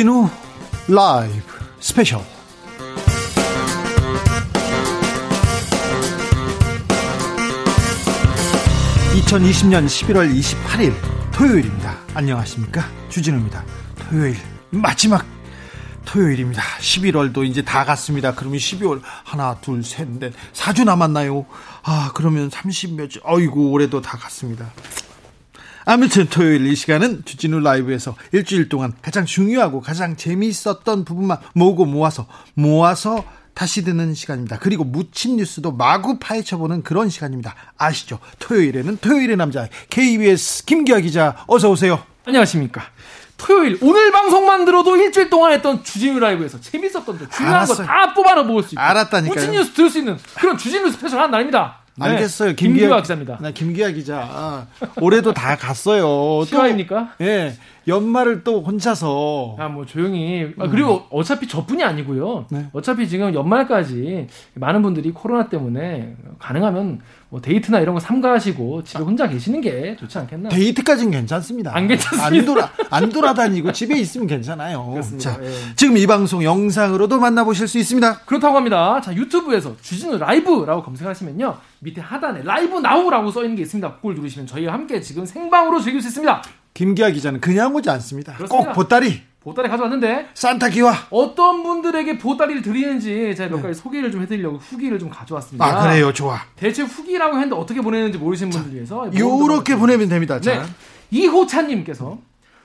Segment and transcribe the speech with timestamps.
[0.00, 0.30] 주진우
[0.88, 1.42] 라이브
[1.78, 2.20] 스페셜
[9.12, 10.94] 2020년 11월 28일
[11.34, 11.98] 토요일입니다.
[12.14, 12.88] 안녕하십니까?
[13.10, 13.62] 주진우입니다.
[14.08, 14.36] 토요일
[14.70, 15.26] 마지막
[16.06, 16.62] 토요일입니다.
[16.80, 18.34] 11월도 이제 다 갔습니다.
[18.34, 21.44] 그러면 12월 하나, 둘, 셋, 넷, 4주 남았나요?
[21.82, 24.72] 아, 그러면 30몇 주, 어이구, 올해도 다 갔습니다.
[25.84, 32.26] 아무튼 토요일 이 시간은 주진우 라이브에서 일주일 동안 가장 중요하고 가장 재미있었던 부분만 모으고 모아서
[32.54, 34.58] 모아서 다시 듣는 시간입니다.
[34.58, 37.54] 그리고 묻힌 뉴스도 마구 파헤쳐보는 그런 시간입니다.
[37.76, 38.18] 아시죠?
[38.38, 42.02] 토요일에는 토요일의 남자 KBS 김기화 기자 어서 오세요.
[42.26, 42.82] 안녕하십니까?
[43.36, 48.44] 토요일 오늘 방송만 들어도 일주일 동안 했던 주진우 라이브에서 재밌었던 데 중요한 거 다 뽑아서
[48.44, 49.34] 먹을 수 있고 알았다니까요.
[49.46, 51.79] 묻힌 뉴스 들을 수 있는 그런 주진우 스페셜 한 날입니다.
[51.96, 52.06] 네.
[52.06, 52.54] 알겠어요.
[52.54, 53.38] 김기화, 김기화 기자입니다.
[53.40, 54.20] 네, 김기화 기자.
[54.30, 54.66] 아,
[55.00, 56.44] 올해도 다 갔어요.
[56.48, 57.14] 실화입니까?
[57.20, 57.24] 예.
[57.24, 57.56] 네,
[57.88, 59.56] 연말을 또 혼자서.
[59.58, 60.52] 아, 뭐 조용히.
[60.58, 61.02] 아, 그리고 음.
[61.10, 62.46] 어차피 저뿐이 아니고요.
[62.50, 62.66] 네.
[62.72, 69.28] 어차피 지금 연말까지 많은 분들이 코로나 때문에 가능하면 뭐 데이트나 이런 거 삼가하시고 집에 혼자
[69.28, 70.48] 계시는 게 좋지 않겠나?
[70.48, 71.74] 데이트까지는 괜찮습니다.
[71.74, 72.26] 안 괜찮습니다.
[72.26, 74.84] 안, 돌아, 안 돌아다니고 집에 있으면 괜찮아요.
[74.90, 75.34] 그렇습니다.
[75.34, 75.50] 자, 예.
[75.76, 78.20] 지금 이 방송 영상으로도 만나보실 수 있습니다.
[78.20, 79.00] 그렇다고 합니다.
[79.00, 81.56] 자, 유튜브에서 주진우 라이브라고 검색하시면요.
[81.80, 83.96] 밑에 하단에 live now라고 써 있는 게 있습니다.
[83.96, 86.42] 그걸 누르시면 저희와 함께 지금 생방으로 즐길 수 있습니다.
[86.74, 88.34] 김기아 기자는 그냥 오지 않습니다.
[88.34, 88.72] 그렇습니다.
[88.72, 89.22] 꼭 보따리.
[89.40, 93.62] 보따리 가져왔는데 산타 기와 어떤 분들에게 보따리를 드리는지 제가 몇 네.
[93.68, 95.64] 가지 소개를 좀 해드리려고 후기를 좀 가져왔습니다.
[95.64, 96.42] 아 그래요, 좋아.
[96.56, 100.38] 대체 후기라고 했는데 어떻게 보내는지 모르시는 분들 위해서 요렇게 보내면 됩니다.
[100.40, 100.62] 자.
[100.62, 100.68] 네.
[101.10, 102.18] 이호찬님께서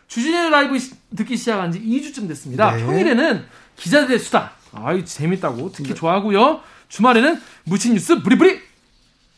[0.07, 0.77] 주진의 라이브
[1.15, 2.75] 듣기 시작한 지 2주쯤 됐습니다.
[2.75, 2.85] 네.
[2.85, 3.45] 평일에는
[3.77, 4.51] 기자들의 수다.
[4.73, 5.95] 아유 재밌다고 특히 네.
[5.95, 6.59] 좋아하고요.
[6.89, 8.59] 주말에는 무친 뉴스 브리브리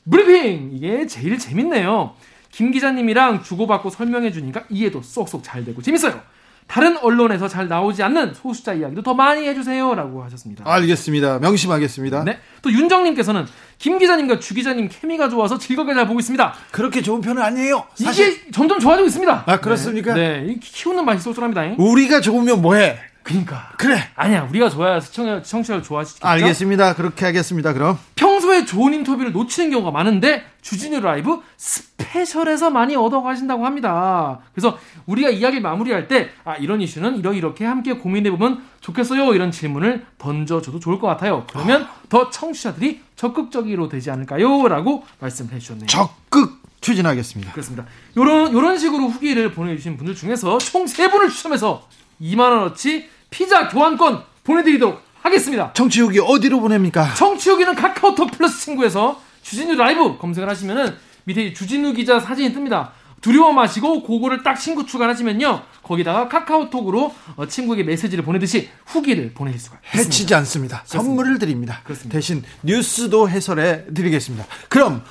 [0.10, 2.16] 브리핑 이게 제일 재밌네요.
[2.58, 6.20] 김 기자님이랑 주고받고 설명해 주니까 이해도 쏙쏙 잘 되고 재밌어요.
[6.66, 10.64] 다른 언론에서 잘 나오지 않는 소수자 이야기도 더 많이 해주세요라고 하셨습니다.
[10.66, 11.38] 알겠습니다.
[11.38, 12.24] 명심하겠습니다.
[12.24, 12.40] 네.
[12.64, 13.46] 또 윤정님께서는
[13.78, 16.56] 김 기자님과 주 기자님 케미가 좋아서 즐겁게 잘 보고 있습니다.
[16.72, 17.86] 그렇게 좋은 편은 아니에요.
[17.94, 18.32] 사실...
[18.32, 19.44] 이게 점점 좋아지고 있습니다.
[19.46, 20.16] 아 그렇습니까?
[20.16, 20.42] 네.
[20.42, 20.56] 네.
[20.60, 21.76] 키우는 맛이 쏠쏠합니다.
[21.78, 22.98] 우리가 좋으면 뭐해?
[23.28, 23.74] 그니까.
[23.78, 24.00] 그래.
[24.16, 26.26] 아니야, 우리가 좋아야 시청자, 시청자를 좋아하시겠죠?
[26.26, 26.96] 알겠습니다.
[26.96, 28.00] 그렇게 하겠습니다, 그럼.
[28.16, 34.40] 평소에 좋은 인터뷰를 놓치는 경우가 많은데, 주진우 라이브 스페셜에서 많이 얻어가신다고 합니다.
[34.54, 39.34] 그래서 우리가 이야기 마무리할 때, 아, 이런 이슈는 이러이렇게 함께 고민해보면 좋겠어요.
[39.34, 41.46] 이런 질문을 던져줘도 좋을 것 같아요.
[41.52, 41.96] 그러면 아.
[42.08, 44.70] 더 청취자들이 적극적으로 되지 않을까요?
[44.70, 45.88] 라고 말씀해 주셨네요.
[45.88, 47.52] 적극 추진하겠습니다.
[47.52, 47.86] 그렇습니다.
[48.16, 51.86] 요런, 요런 식으로 후기를 보내주신 분들 중에서 총 3분을 추첨해서
[52.22, 55.72] 2만원어치 피자 교환권 보내드리도록 하겠습니다.
[55.74, 57.14] 청취 후기 어디로 보냅니까?
[57.14, 62.90] 청취 후기는 카카오톡 플러스 친구에서 주진우 라이브 검색을 하시면은 밑에 주진우 기자 사진이 뜹니다.
[63.22, 69.78] 두려워 마시고 그거를 딱 친구 추가하시면요 거기다가 카카오톡으로 어, 친구에게 메시지를 보내듯이 후기를 보내실 수가
[69.84, 70.04] 있습니다.
[70.04, 70.78] 해치지 않습니다.
[70.78, 71.04] 그렇습니다.
[71.04, 71.82] 선물을 드립니다.
[71.84, 72.18] 그렇습니다.
[72.18, 74.48] 대신 뉴스도 해설해 드리겠습니다.
[74.68, 75.04] 그럼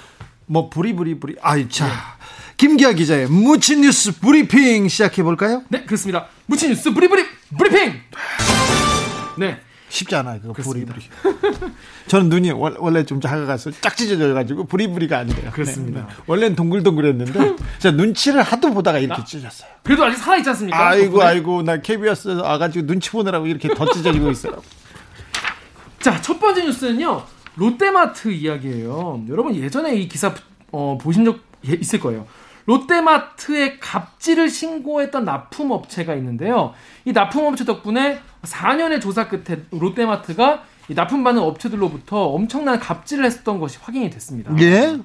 [0.46, 1.92] 뭐 부리부리부리 아이 자 네.
[2.56, 5.62] 김기화 기자의 묻힌 뉴스 브리핑 시작해 볼까요?
[5.68, 6.26] 네 그렇습니다.
[6.46, 7.25] 묻힌 뉴스 브리브리
[7.56, 8.00] 브리핑.
[9.38, 9.60] 네.
[9.88, 10.40] 쉽지 않아요.
[10.40, 11.00] 그거 부리 부리.
[12.08, 15.50] 저는 눈이 원래 좀 작아가서 짝 찢어져가지고 부리부리가 안 돼요.
[15.52, 16.00] 그렇습니다.
[16.00, 16.12] 네, 네.
[16.26, 19.70] 원래는 동글동글했는데 제가 눈치를 하도 보다가 이렇게 아, 찢어졌어요.
[19.84, 20.88] 그래도 아직 살아있지 않습니까?
[20.88, 21.24] 아이고 덕분에?
[21.24, 24.60] 아이고 나 KBS 와가지고 눈치 보느라고 이렇게 더 찢어지고 있어요.
[26.00, 27.24] 자 첫 번째 뉴스는요
[27.54, 29.24] 롯데마트 이야기예요.
[29.28, 30.34] 여러분 예전에 이 기사
[30.72, 32.26] 어, 보신 적 있을 거예요.
[32.66, 36.74] 롯데마트에 갑질을 신고했던 납품업체가 있는데요.
[37.04, 44.10] 이 납품업체 덕분에 4년의 조사 끝에 롯데마트가 이 납품받는 업체들로부터 엄청난 갑질을 했었던 것이 확인이
[44.10, 44.52] 됐습니다.
[44.60, 44.98] 예.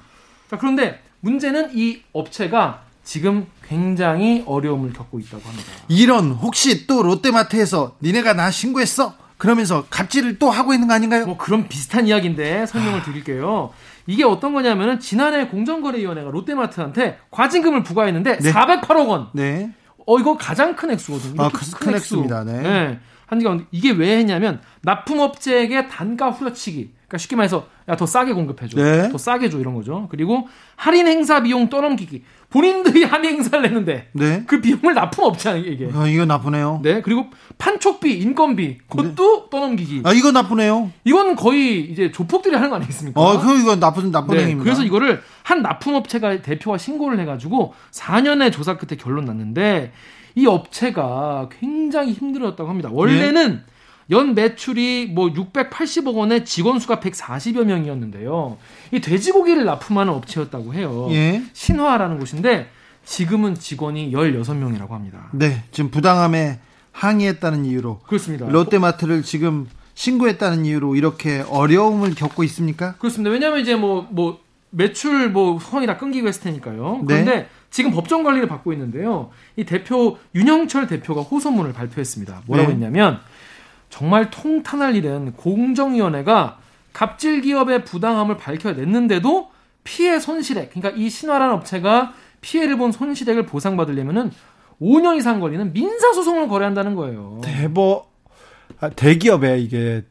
[0.50, 5.72] 자, 그런데 문제는 이 업체가 지금 굉장히 어려움을 겪고 있다고 합니다.
[5.88, 9.14] 이런 혹시 또 롯데마트에서 니네가 나 신고했어?
[9.38, 11.26] 그러면서 갑질을 또 하고 있는 거 아닌가요?
[11.26, 13.02] 뭐 그런 비슷한 이야기인데 설명을 아.
[13.02, 13.72] 드릴게요.
[14.06, 18.52] 이게 어떤 거냐면은 지난해 공정거래위원회가 롯데마트한테 과징금을 부과했는데 네.
[18.52, 19.28] 408억 원.
[19.32, 19.72] 네.
[20.06, 21.40] 어 이거 가장 큰 액수거든요.
[21.40, 22.44] 아, 큰, 큰 액수입니다.
[22.44, 22.62] 네.
[22.62, 23.00] 네.
[23.26, 26.92] 한가 이게 왜 했냐면 납품업체에게 단가 후려치기.
[26.94, 29.08] 그러니까 쉽게 말해서 야 더 싸게 공급해줘, 네.
[29.10, 30.06] 더 싸게 줘 이런 거죠.
[30.10, 32.22] 그리고 할인 행사 비용 떠넘기기.
[32.50, 34.44] 본인들이 할인 행사를 냈는데 네.
[34.46, 35.88] 그 비용을 납품 업체야 이게.
[35.94, 36.80] 아 이거 나쁘네요.
[36.82, 37.26] 네 그리고
[37.58, 39.50] 판촉비, 인건비 그것도 네.
[39.50, 40.02] 떠넘기기.
[40.04, 40.90] 아 이거 나쁘네요.
[41.04, 43.20] 이건 거의 이제 조폭들이 하는 거 아니겠습니까?
[43.20, 44.64] 어, 그 이거 나쁜 나쁜 네, 행위입니다.
[44.64, 49.92] 그래서 이거를 한 납품 업체가 대표와 신고를 해 가지고 4년의 조사 끝에 결론 났는데
[50.34, 52.88] 이 업체가 굉장히 힘들었다고 합니다.
[52.92, 53.71] 원래는 네.
[54.10, 58.58] 연 매출이 뭐 680억 원에 직원 수가 140여 명이었는데요.
[58.90, 61.08] 이 돼지고기를 납품하는 업체였다고 해요.
[61.10, 61.42] 예.
[61.52, 62.68] 신화라는 곳인데
[63.04, 65.28] 지금은 직원이 16명이라고 합니다.
[65.32, 66.60] 네, 지금 부당함에
[66.92, 68.46] 항의했다는 이유로 그렇습니다.
[68.48, 72.94] 롯데마트를 지금 신고했다는 이유로 이렇게 어려움을 겪고 있습니까?
[72.94, 73.30] 그렇습니다.
[73.30, 74.40] 왜냐하면 이제 뭐뭐 뭐
[74.70, 77.02] 매출 뭐 소원이 다 끊기고 했을 테니까요.
[77.06, 77.48] 그런데 네.
[77.70, 79.30] 지금 법정 관리를 받고 있는데요.
[79.56, 82.42] 이 대표 윤영철 대표가 호소문을 발표했습니다.
[82.46, 82.74] 뭐라고 네.
[82.74, 83.20] 했냐면
[83.92, 86.58] 정말 통탄할 일은 공정위원회가
[86.94, 89.50] 갑질 기업의 부당함을 밝혀냈는데도
[89.84, 94.30] 피해 손실액, 그러니까 이 신화란 업체가 피해를 본 손실액을 보상받으려면은
[94.80, 97.42] 5년 이상 걸리는 민사소송을 거래한다는 거예요.
[97.44, 98.10] 대법,
[98.80, 100.04] 아, 대기업에 이게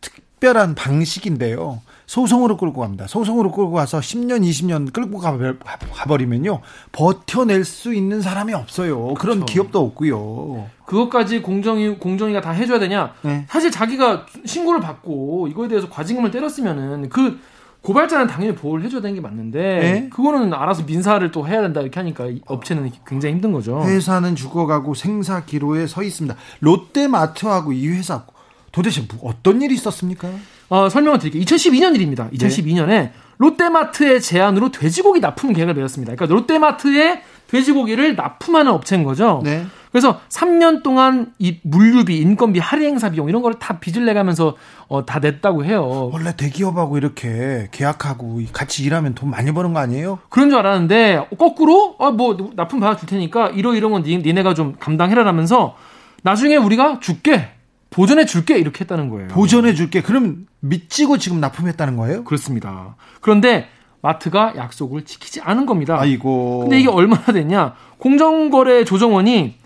[0.00, 1.82] 특별한 방식인데요.
[2.10, 3.06] 소송으로 끌고 갑니다.
[3.06, 6.60] 소송으로 끌고 가서 10년, 20년 끌고 가버리면요.
[6.90, 9.14] 버텨낼 수 있는 사람이 없어요.
[9.14, 9.44] 그런 그렇죠.
[9.46, 10.66] 기업도 없고요.
[10.86, 13.14] 그것까지 공정위, 공정위가 다 해줘야 되냐?
[13.22, 13.46] 네.
[13.48, 17.38] 사실 자기가 신고를 받고 이거에 대해서 과징금을 때렸으면은 그
[17.82, 20.08] 고발자는 당연히 보호를 해줘야 되는 게 맞는데 네?
[20.10, 23.84] 그거는 알아서 민사를 또 해야 된다 이렇게 하니까 업체는 굉장히 힘든 거죠.
[23.84, 26.36] 회사는 죽어가고 생사 기로에 서 있습니다.
[26.58, 28.24] 롯데마트하고 이 회사
[28.72, 30.28] 도대체 뭐 어떤 일이 있었습니까?
[30.70, 31.42] 어, 설명을 드릴게요.
[31.44, 32.28] 2012년 일입니다.
[32.30, 33.12] 2012년에 네.
[33.38, 36.14] 롯데마트의 제안으로 돼지고기 납품 계획을 맺었습니다.
[36.14, 39.40] 그러니까 롯데마트에 돼지고기를 납품하는 업체인 거죠.
[39.42, 39.66] 네.
[39.90, 44.56] 그래서 3년 동안 이 물류비, 인건비, 할인 행사 비용 이런 걸 다 빚을 내가면서
[44.86, 46.10] 어, 다 냈다고 해요.
[46.12, 50.20] 원래 대기업하고 이렇게 계약하고 같이 일하면 돈 많이 버는 거 아니에요?
[50.28, 54.76] 그런 줄 알았는데 거꾸로 어, 뭐 납품 받아줄 테니까 이러 이런 건 니, 니네가 좀
[54.78, 55.74] 감당해라라면서
[56.22, 57.48] 나중에 우리가 줄게
[57.90, 59.28] 보전해 줄게 이렇게 했다는 거예요.
[59.28, 60.00] 보전해 줄게.
[60.00, 62.24] 그럼 믿지고 지금 납품했다는 거예요?
[62.24, 62.96] 그렇습니다.
[63.20, 63.68] 그런데
[64.02, 65.96] 마트가 약속을 지키지 않은 겁니다.
[65.98, 66.60] 아이고.
[66.60, 67.74] 근데 이게 얼마나 됐냐?
[67.98, 69.56] 공정거래 조정원이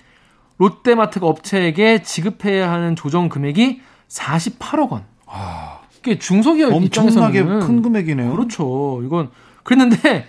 [0.57, 5.05] 롯데마트가 업체에게 지급해야 하는 조정 금액이 48억 원.
[5.27, 5.81] 아.
[5.99, 8.31] 이게 중소기업 엄청나게 입장에서는 큰 금액이네요.
[8.33, 9.01] 그렇죠.
[9.05, 9.31] 이건
[9.63, 10.27] 그랬는데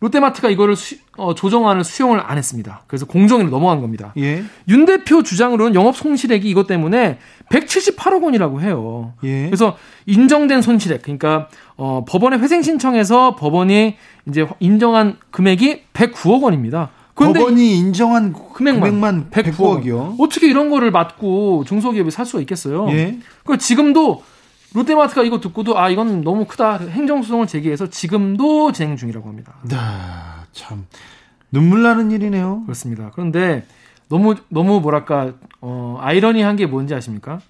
[0.00, 2.82] 롯데마트가 이거를 수, 어, 조정안을 수용을 안 했습니다.
[2.86, 4.12] 그래서 공정위로 넘어간 겁니다.
[4.16, 4.42] 예.
[4.68, 7.18] 윤 대표 주장으로는 영업 손실액이 이것 때문에
[7.50, 9.12] 178억 원이라고 해요.
[9.24, 9.44] 예.
[9.44, 9.76] 그래서
[10.06, 13.96] 인정된 손실액, 그러니까 어, 법원에 회생 신청해서 법원이
[14.28, 16.90] 이제 인정한 금액이 109억 원입니다.
[17.14, 19.84] 법원이 인정한 금액만, 금액만 109억.
[19.84, 22.88] 이요 어떻게 이런 거를 맞고 중소기업이 살 수가 있겠어요?
[22.90, 23.18] 예.
[23.44, 24.22] 그 지금도
[24.74, 29.54] 롯데마트가 이거 듣고도 아 이건 너무 크다 행정소송을 제기해서 지금도 진행 중이라고 합니다.
[29.72, 30.86] 아, 참
[31.50, 32.62] 눈물 나는 일이네요.
[32.64, 33.10] 그렇습니다.
[33.14, 33.66] 그런데
[34.08, 37.40] 너무 너무 뭐랄까 어, 아이러니한 게 뭔지 아십니까?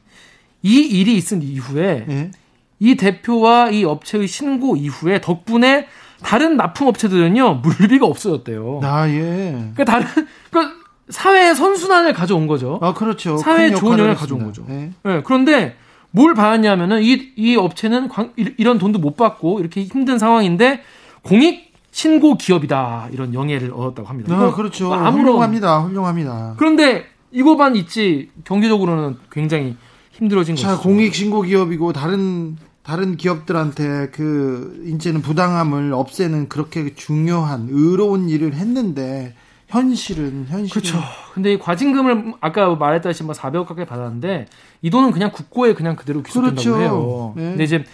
[0.63, 2.31] 이 일이 있은 이후에 예?
[2.79, 5.87] 이 대표와 이 업체의 신고 이후에 덕분에
[6.23, 8.81] 다른 납품 업체들은요 물비가 없어졌대요.
[8.83, 9.53] 아 예.
[9.75, 10.07] 그러니까 다른
[10.51, 10.75] 그러니까
[11.09, 12.79] 사회의 선순환을 가져온 거죠.
[12.83, 13.37] 아 그렇죠.
[13.37, 14.65] 사회에 좋은 영향을 가져온 거죠.
[14.71, 14.91] 예.
[15.03, 15.77] 네, 그런데
[16.11, 20.81] 뭘 봐왔냐면은 이, 이 업체는 광, 이런 돈도 못 받고 이렇게 힘든 상황인데
[21.23, 24.35] 공익 신고 기업이다 이런 영예를 얻었다고 합니다.
[24.35, 24.93] 아, 그렇죠.
[24.93, 25.81] 아무런 훌륭합니다.
[25.81, 26.55] 훌륭합니다.
[26.57, 29.77] 그런데 이거만 있지 경제적으로는 굉장히
[30.13, 30.67] 힘들어진 거죠.
[30.67, 38.55] 자, 공익 신고 기업이고 다른 다른 기업들한테 그 이제는 부당함을 없애는 그렇게 중요한 의로운 일을
[38.55, 39.35] 했는데
[39.71, 40.71] 현실은 현실.
[40.71, 40.99] 그렇죠.
[41.33, 44.47] 근데 이 과징금을 아까 말했다시피 뭐 400억 가까이 받았는데
[44.83, 46.81] 이 돈은 그냥 국고에 그냥 그대로 귀속된다고 그렇죠.
[46.81, 47.33] 해요.
[47.37, 47.43] 네.
[47.51, 47.85] 근데 이제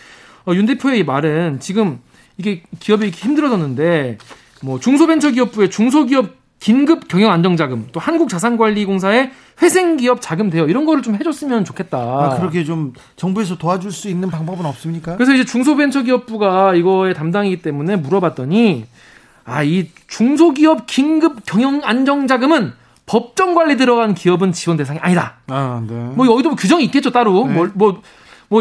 [0.47, 2.01] 어, 윤 대표의 이 말은 지금
[2.39, 4.19] 이게 기업이 이렇게 힘들어졌는데
[4.63, 11.65] 뭐 중소벤처기업부의 중소기업 긴급 경영 안정자금 또 한국자산관리공사의 회생기업 자금 대여 이런 거를 좀 해줬으면
[11.65, 11.99] 좋겠다.
[11.99, 15.17] 아, 그렇게 좀 정부에서 도와줄 수 있는 방법은 없습니까?
[15.17, 18.87] 그래서 이제 중소벤처기업부가 이거의 담당이기 때문에 물어봤더니
[19.47, 22.73] 아, 이 중소기업 긴급 경영 안정 자금은
[23.07, 25.37] 법정 관리 들어간 기업은 지원 대상이 아니다.
[25.47, 25.95] 아, 네.
[25.95, 27.47] 뭐 여기도 뭐 규정이 있겠죠 따로.
[27.47, 27.55] 네.
[27.55, 28.03] 뭐, 뭐, 뭐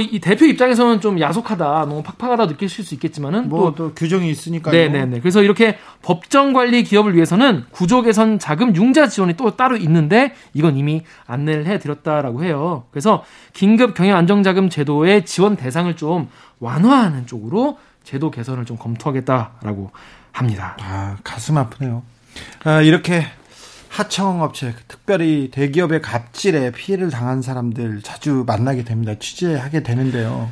[0.01, 4.73] 이 대표 입장에서는 좀 야속하다, 너무 팍팍하다 느끼실 수 있겠지만은 뭐 또, 또 규정이 있으니까요.
[4.73, 5.19] 네네네.
[5.19, 10.75] 그래서 이렇게 법정 관리 기업을 위해서는 구조 개선 자금 융자 지원이 또 따로 있는데 이건
[10.75, 12.85] 이미 안내를 해드렸다라고 해요.
[12.91, 13.23] 그래서
[13.53, 19.91] 긴급 경영 안정자금 제도의 지원 대상을 좀 완화하는 쪽으로 제도 개선을 좀 검토하겠다라고
[20.35, 20.75] 합니다.
[20.81, 22.03] 아, 가슴 아프네요.
[22.65, 23.25] 아, 이렇게
[23.89, 29.13] 하청업체, 특별히 대기업의 갑질에 피해를 당한 사람들 자주 만나게 됩니다.
[29.17, 30.51] 취재하게 되는데요.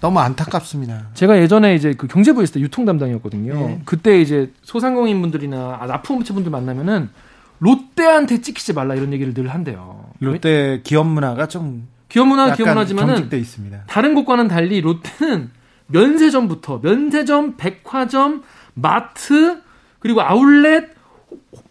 [0.00, 1.08] 너무 안타깝습니다.
[1.12, 3.52] 제가 예전에 이제 그 경제부에 있을 때 유통 담당이었거든요.
[3.52, 3.82] 네.
[3.84, 7.10] 그때 이제 소상공인 분들이나 납품업체 분들 만나면은
[7.58, 10.06] 롯데한테 찍히지 말라 이런 얘기를 늘 한대요.
[10.20, 13.28] 롯데 기업 문화가 좀 기업 문화 기업 문화지만은
[13.86, 15.50] 다른 곳과는 달리 롯데는
[15.88, 18.42] 면세점부터 면세점, 백화점,
[18.80, 19.60] 마트
[19.98, 20.90] 그리고 아울렛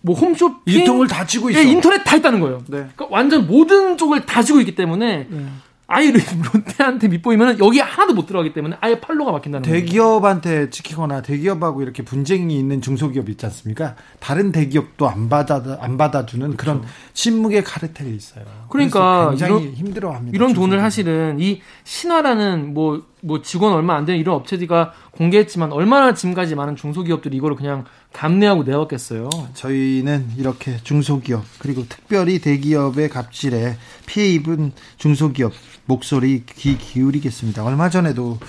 [0.01, 1.60] 뭐 홈쇼핑 유통을 다 쥐고 있어.
[1.60, 2.60] 예, 인터넷 다 있다는 거예요.
[2.68, 2.88] 네.
[2.96, 5.46] 그러니까 완전 모든 쪽을 다 쥐고 있기 때문에 네.
[5.92, 9.82] 아예 롯데한테 밑보이면 여기 하나도 못 들어가기 때문에 아예 팔로가 막힌다는 거예요.
[9.82, 13.96] 대기업한테 찍히거나 대기업하고 이렇게 분쟁이 있는 중소기업 있지 않습니까?
[14.20, 16.82] 다른 대기업도 안 받아 안 받아주는 그렇죠.
[16.82, 18.46] 그런 침묵의 카르텔이 있어요.
[18.70, 20.36] 그러니까 굉장히 이런, 힘들어합니다.
[20.36, 26.56] 이런 돈을 사실은 이 신화라는 뭐뭐 직원 얼마 안 되는 이런 업체들과 공개했지만 얼마나 지금까지
[26.56, 29.30] 많은 중소기업들이 이거를 그냥 감내하고 내왔겠어요.
[29.54, 35.52] 저희는 이렇게 중소기업 그리고 특별히 대기업의 갑질에 피해 입은 중소기업
[35.86, 37.64] 목소리 귀 기울이겠습니다.
[37.64, 38.40] 얼마 전에도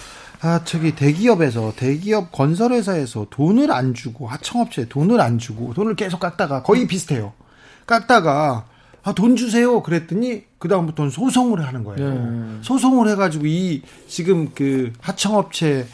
[0.43, 6.63] 아 저기 대기업에서 대기업 건설회사에서 돈을 안 주고 하청업체에 돈을 안 주고 돈을 계속 깎다가
[6.63, 7.33] 거의 비슷해요.
[7.87, 8.65] 깎다가
[9.03, 9.83] 아, 돈 주세요.
[9.83, 12.11] 그랬더니 그다음부터는 소송을 하는 거예요.
[12.15, 12.59] 네.
[12.63, 15.87] 소송을 해 가지고 이 지금 그 하청업체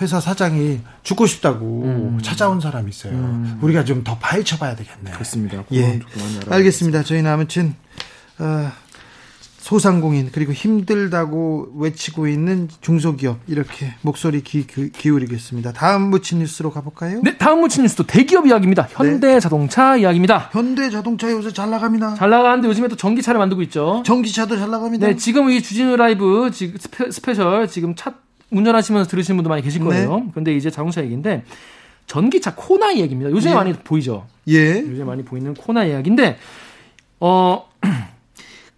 [0.00, 2.18] 회사 사장이 죽고 싶다고 음.
[2.22, 3.12] 찾아온 사람이 있어요.
[3.12, 3.58] 음.
[3.62, 5.14] 우리가 좀 더 파헤쳐 봐야 되겠네요.
[5.14, 5.62] 그렇습니다.
[5.72, 6.00] 예.
[6.48, 7.02] 알겠습니다.
[7.04, 7.74] 저희는 아무튼
[8.38, 8.70] 어,
[9.62, 17.20] 소상공인 그리고 힘들다고 외치고 있는 중소기업 이렇게 목소리 기, 기, 울이겠습니다 다음 무친 뉴스로 가볼까요?
[17.22, 18.88] 네, 다음 무친 뉴스도 대기업 이야기입니다.
[18.90, 20.00] 현대자동차 네.
[20.00, 20.50] 이야기입니다.
[20.50, 22.14] 현대자동차 요새 잘 나갑니다.
[22.14, 24.02] 잘 나가는데 요즘에 또 전기차를 만들고 있죠.
[24.04, 25.06] 전기차도 잘 나갑니다.
[25.06, 26.80] 네, 지금 이 주진우 라이브 지금
[27.12, 28.14] 스페, 셜 지금 차
[28.50, 29.86] 운전하시면서 들으시는 분도 많이 계실 네.
[29.86, 30.16] 거예요.
[30.16, 30.24] 네.
[30.32, 31.44] 그런데 이제 자동차 얘기인데
[32.08, 33.30] 전기차 코나 이야기입니다.
[33.30, 33.54] 요즘에 예.
[33.54, 34.26] 많이 보이죠.
[34.48, 34.80] 예.
[34.80, 36.36] 요즘에 많이 보이는 코나 이야기인데
[37.20, 37.68] 어.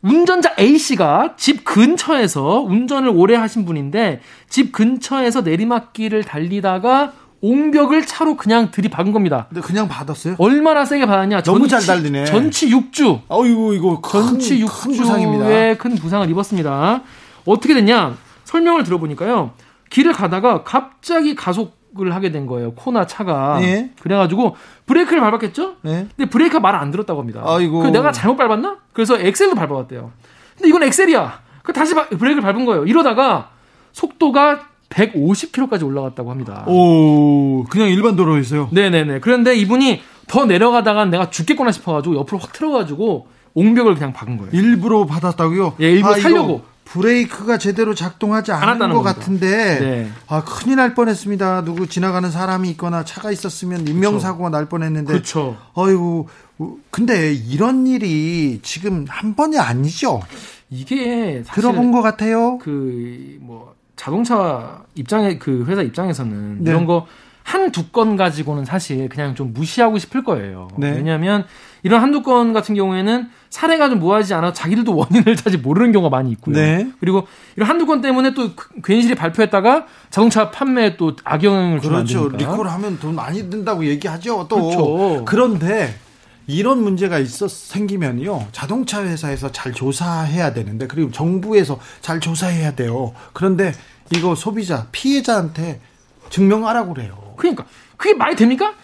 [0.04, 4.20] 운전자 A씨가 집 근처에서 운전을 오래 하신 분인데
[4.50, 9.46] 집 근처에서 내리막길을 달리다가 옹벽을 차로 그냥 들이박은 겁니다.
[9.48, 10.36] 근데 그냥 받았어요?
[10.38, 11.42] 얼마나 세게 받았냐?
[11.42, 12.26] 너무 전치, 잘 달리네.
[12.26, 13.22] 전치 6주.
[13.28, 15.74] 어이구 이거 큰, 전치 6주의 큰 부상입니다.
[15.74, 17.02] 큰 부상을 입었습니다.
[17.46, 18.14] 어떻게 됐냐?
[18.44, 19.52] 설명을 들어보니까요.
[19.88, 22.72] 길을 가다가 갑자기 가속 을 하게 된 거예요.
[22.74, 23.58] 코나 차가.
[23.62, 23.90] 예.
[24.02, 25.76] 그래가지고 브레이크를 밟았겠죠?
[25.86, 26.06] 예.
[26.16, 27.42] 근데 브레이크가 말안 들었다고 합니다.
[27.44, 27.80] 아이고.
[27.80, 28.78] 그 내가 잘못 밟았나?
[28.92, 30.10] 그래서 엑셀도 밟아봤대요.
[30.56, 31.40] 근데 이건 엑셀이야.
[31.62, 32.84] 그 다시 브레이크를 밟은 거예요.
[32.84, 33.50] 이러다가
[33.92, 36.64] 속도가 150km까지 올라갔다고 합니다.
[36.66, 38.68] 오, 그냥 일반 도로였어요?
[38.72, 39.20] 네네네.
[39.20, 44.50] 그런데 이분이 더 내려가다가 내가 죽겠구나 싶어가지고 옆으로 확 틀어가지고 옹벽을 그냥 박은 거예요.
[44.52, 45.74] 일부러 받았다고요?
[45.80, 46.62] 예, 일부러 아, 살려고.
[46.94, 49.02] 브레이크가 제대로 작동하지 않은 것 겁니다.
[49.14, 50.10] 같은데 네.
[50.28, 51.64] 아 큰일 날 뻔했습니다.
[51.64, 55.56] 누구 지나가는 사람이 있거나 차가 있었으면 인명사고가 날 뻔했는데 그렇죠.
[55.74, 56.26] 어이구
[56.92, 60.22] 근데 이런 일이 지금 한 번이 아니죠.
[60.70, 62.58] 이게 들어본 것 같아요.
[62.58, 66.70] 그 뭐 자동차 입장에 그 회사 입장에서는 네.
[66.70, 67.06] 이런 거
[67.44, 70.68] 한 두 건 가지고는 사실 그냥 좀 무시하고 싶을 거예요.
[70.78, 70.92] 네.
[70.92, 71.44] 왜냐하면
[71.84, 76.32] 이런 한두 건 같은 경우에는 사례가 좀 모아지지 않아 자기들도 원인을 사실 모르는 경우가 많이
[76.32, 76.56] 있고요.
[76.56, 76.90] 네.
[76.98, 82.28] 그리고 이런 한두 건 때문에 또그 괜시리 발표했다가 자동차 판매에 또 악영향을 주는 그렇죠.
[82.30, 84.46] 리콜 하면 돈 많이 든다고 얘기하죠.
[84.48, 85.24] 또 그렇죠.
[85.26, 85.94] 그런데
[86.46, 93.12] 이런 문제가 있어 생기면요 자동차 회사에서 잘 조사해야 되는데 그리고 정부에서 잘 조사해야 돼요.
[93.34, 93.72] 그런데
[94.10, 95.80] 이거 소비자 피해자한테
[96.30, 97.34] 증명하라고 그래요.
[97.36, 97.66] 그러니까
[97.98, 98.74] 그게 말이 됩니까?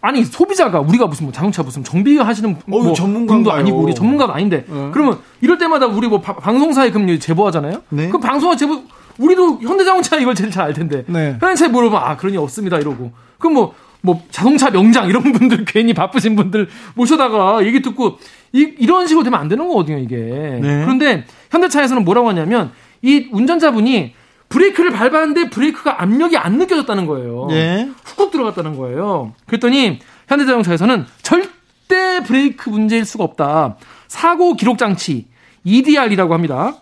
[0.00, 4.90] 아니 소비자가 우리가 무슨 뭐 자동차 무슨 정비하시는 뭐 전문가도 아니고 우리 전문가도 아닌데 네.
[4.92, 7.82] 그러면 이럴 때마다 우리 뭐 바, 방송사에 그럼 제보하잖아요.
[7.90, 8.08] 네.
[8.08, 8.82] 그럼 방송사 제보
[9.18, 11.36] 우리도 현대자동차 이걸 제일 잘 알 텐데 네.
[11.40, 16.34] 현대차 물어보면 아 그러니 없습니다 이러고 그럼 뭐뭐 뭐 자동차 명장 이런 분들 괜히 바쁘신
[16.34, 18.18] 분들 모셔다가 얘기 듣고
[18.52, 20.16] 이, 이런 식으로 되면 안 되는 거거든요 이게.
[20.16, 20.82] 네.
[20.84, 24.14] 그런데 현대차에서는 뭐라고 하냐면 이 운전자분이
[24.52, 27.46] 브레이크를 밟았는데 브레이크가 압력이 안 느껴졌다는 거예요.
[27.48, 27.90] 네.
[28.04, 29.32] 훅훅 들어갔다는 거예요.
[29.46, 33.76] 그랬더니 현대자동차에서는 절대 브레이크 문제일 수가 없다.
[34.08, 35.26] 사고 기록 장치
[35.64, 36.76] EDR이라고 합니다.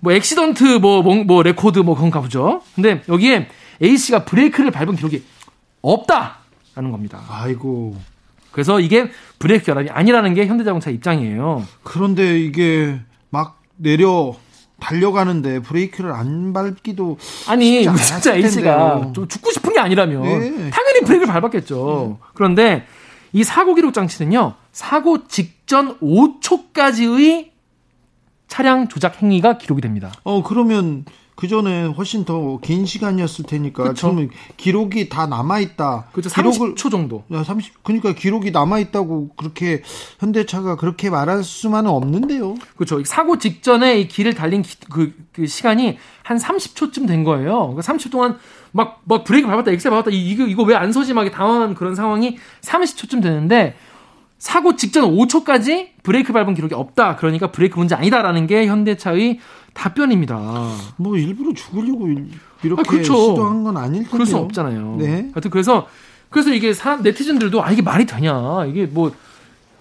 [0.00, 2.60] 뭐 accident 뭐, 뭐, 뭐 레코드 뭐 그런가 보죠.
[2.74, 3.48] 근데 여기에
[3.80, 5.22] A 씨가 브레이크를 밟은 기록이
[5.80, 7.22] 없다라는 겁니다.
[7.28, 7.94] 아이고.
[8.50, 11.64] 그래서 이게 브레이크 결함이 아니라는 게 현대자동차 입장이에요.
[11.84, 12.98] 그런데 이게
[13.30, 14.34] 막 내려
[14.82, 17.16] 달려가는데 브레이크를 안 밟기도
[17.48, 20.70] 아니 진짜 A 씨가 좀 죽고 싶은 게 아니라면 네.
[20.70, 22.18] 당연히 브레이크를 밟았겠죠.
[22.20, 22.26] 네.
[22.34, 22.86] 그런데
[23.32, 27.50] 이 사고 기록 장치는요 사고 직전 5초까지의
[28.48, 30.12] 차량 조작 행위가 기록이 됩니다.
[30.24, 31.04] 어 그러면
[31.42, 34.10] 그 전에 훨씬 더 긴 시간이었을 테니까 그쵸?
[34.12, 36.06] 그러면 기록이 다 남아 있다.
[36.12, 36.30] 그렇죠.
[36.30, 37.24] 30초 정도.
[37.32, 39.82] 야, 30 그러니까 기록이 남아 있다고 그렇게
[40.20, 42.54] 현대차가 그렇게 말할 수만은 없는데요.
[42.76, 43.02] 그렇죠.
[43.04, 47.74] 사고 직전에 이 길을 달린 기, 그, 그 시간이 한 30초쯤 된 거예요.
[47.74, 48.38] 그러니까 30초 동안
[48.70, 51.12] 막, 막 브레이크 밟았다, 엑셀 밟았다, 이거, 이거 왜 안 서지?
[51.12, 53.74] 막 당황한 그런 상황이 30초쯤 되는데
[54.38, 57.16] 사고 직전 5초까지 브레이크 밟은 기록이 없다.
[57.16, 59.38] 그러니까 브레이크 문제 아니다라는 게 현대차의
[59.74, 60.68] 답변입니다.
[60.96, 62.08] 뭐 일부러 죽으려고
[62.62, 63.30] 이렇게 아, 그렇죠.
[63.30, 64.10] 시도한 건 아닐 텐데요.
[64.10, 64.96] 그럴 수 없잖아요.
[64.98, 65.30] 네.
[65.32, 65.86] 하여튼 그래서
[66.28, 69.12] 그래서 이게 사람 네티즌들도 아 이게 말이 되냐 이게 뭐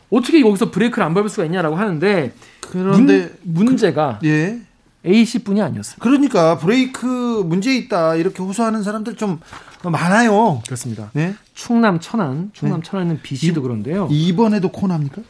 [0.09, 4.61] 어떻게 여기서 브레이크를 안 밟을 수가 있냐라고 하는데 그런데 문, 제가 그, 예.
[5.05, 6.03] A 씨 뿐이 아니었습니다.
[6.03, 9.39] 그러니까 브레이크 문제 있다 이렇게 호소하는 사람들 좀
[9.83, 10.61] 많아요.
[10.65, 11.09] 그렇습니다.
[11.13, 11.33] 네.
[11.55, 12.87] 충남 천안, 충남 네.
[12.87, 14.09] 천안은 B 씨도 그런데요.
[14.11, 15.21] 이번에도 코나입니까?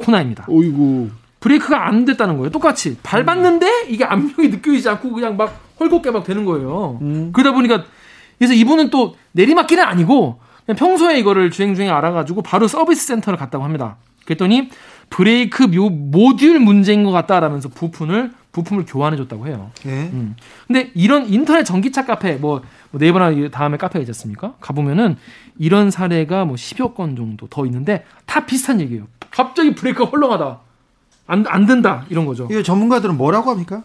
[0.00, 0.44] 코나입니다.
[0.48, 1.10] 오이구.
[1.40, 2.50] 브레이크가 안 됐다는 거예요.
[2.50, 6.98] 똑같이 밟았는데 이게 압력이 느껴지지 않고 그냥 막 헐겁게 막 되는 거예요.
[7.00, 7.30] 음.
[7.32, 7.84] 그러다 보니까
[8.38, 13.64] 그래서 이분은 또 내리막길은 아니고 그냥 평소에 이거를 주행 중에 알아가지고 바로 서비스 센터를 갔다고
[13.64, 13.96] 합니다.
[14.24, 14.68] 그랬더니
[15.08, 19.70] 브레이크 묘, 모듈 문제인 것 같다라면서 부품을 부품을 교환해 줬다고 해요.
[19.84, 20.10] 네.
[20.12, 20.36] 음.
[20.66, 24.54] 근데 이런 인터넷 전기차 카페 뭐, 뭐 네이버나 다음에 카페가 있지 않습니까?
[24.60, 25.16] 가보면은
[25.58, 29.06] 이런 사례가 뭐 10여 건 정도 더 있는데 다 비슷한 얘기예요.
[29.30, 30.58] 갑자기 브레이크가 헐렁하다.
[31.26, 32.04] 안, 안 된다.
[32.10, 32.46] 이런 거죠.
[32.50, 33.82] 이게 전문가들은 뭐라고 합니까?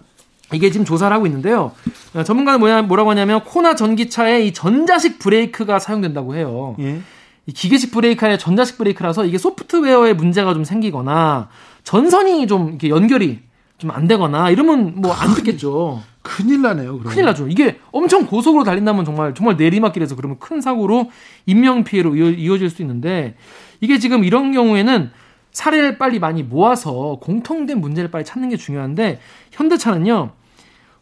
[0.54, 1.72] 이게 지금 조사를 하고 있는데요.
[2.14, 6.76] 어, 전문가는 뭐냐, 뭐라고 하냐면 코나 전기차에 이 전자식 브레이크가 사용된다고 해요.
[6.80, 7.02] 예.
[7.48, 11.50] 이 기계식 브레이크 아니라 전자식 브레이크라서 이게 소프트웨어에 문제가 좀 생기거나
[11.84, 13.40] 전선이 좀 이렇게 연결이
[13.78, 16.02] 좀 안 되거나 이러면 뭐 안 듣겠죠.
[16.22, 16.98] 큰일 나네요.
[16.98, 17.14] 그럼.
[17.14, 17.48] 큰일 나죠.
[17.48, 21.12] 이게 엄청 고속으로 달린다면 정말 정말 내리막길에서 그러면 큰 사고로
[21.46, 23.36] 인명 피해로 이어, 질수 있는데
[23.82, 25.12] 이게 지금 이런 경우에는
[25.56, 29.20] 사례를 빨리 많이 모아서 공통된 문제를 빨리 찾는 게 중요한데
[29.52, 30.32] 현대차는요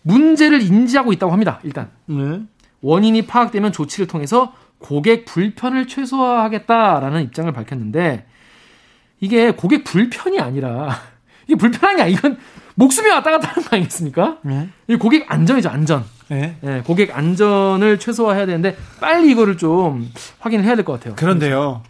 [0.03, 1.59] 문제를 인지하고 있다고 합니다.
[1.63, 2.41] 일단 네.
[2.81, 8.25] 원인이 파악되면 조치를 통해서 고객 불편을 최소화하겠다라는 입장을 밝혔는데
[9.21, 10.89] 이게 고객 불편이 아니라
[11.47, 12.37] 이게 아니라 이건
[12.75, 14.37] 목숨이 왔다 갔다 하는 거 아니겠습니까?
[14.43, 14.69] 네.
[14.87, 16.03] 이 고객 안전이죠 안전.
[16.29, 16.57] 네.
[16.61, 16.81] 네.
[16.85, 21.15] 고객 안전을 최소화해야 되는데 빨리 이거를 좀 확인을 해야 될 것 같아요.
[21.15, 21.81] 그런데요.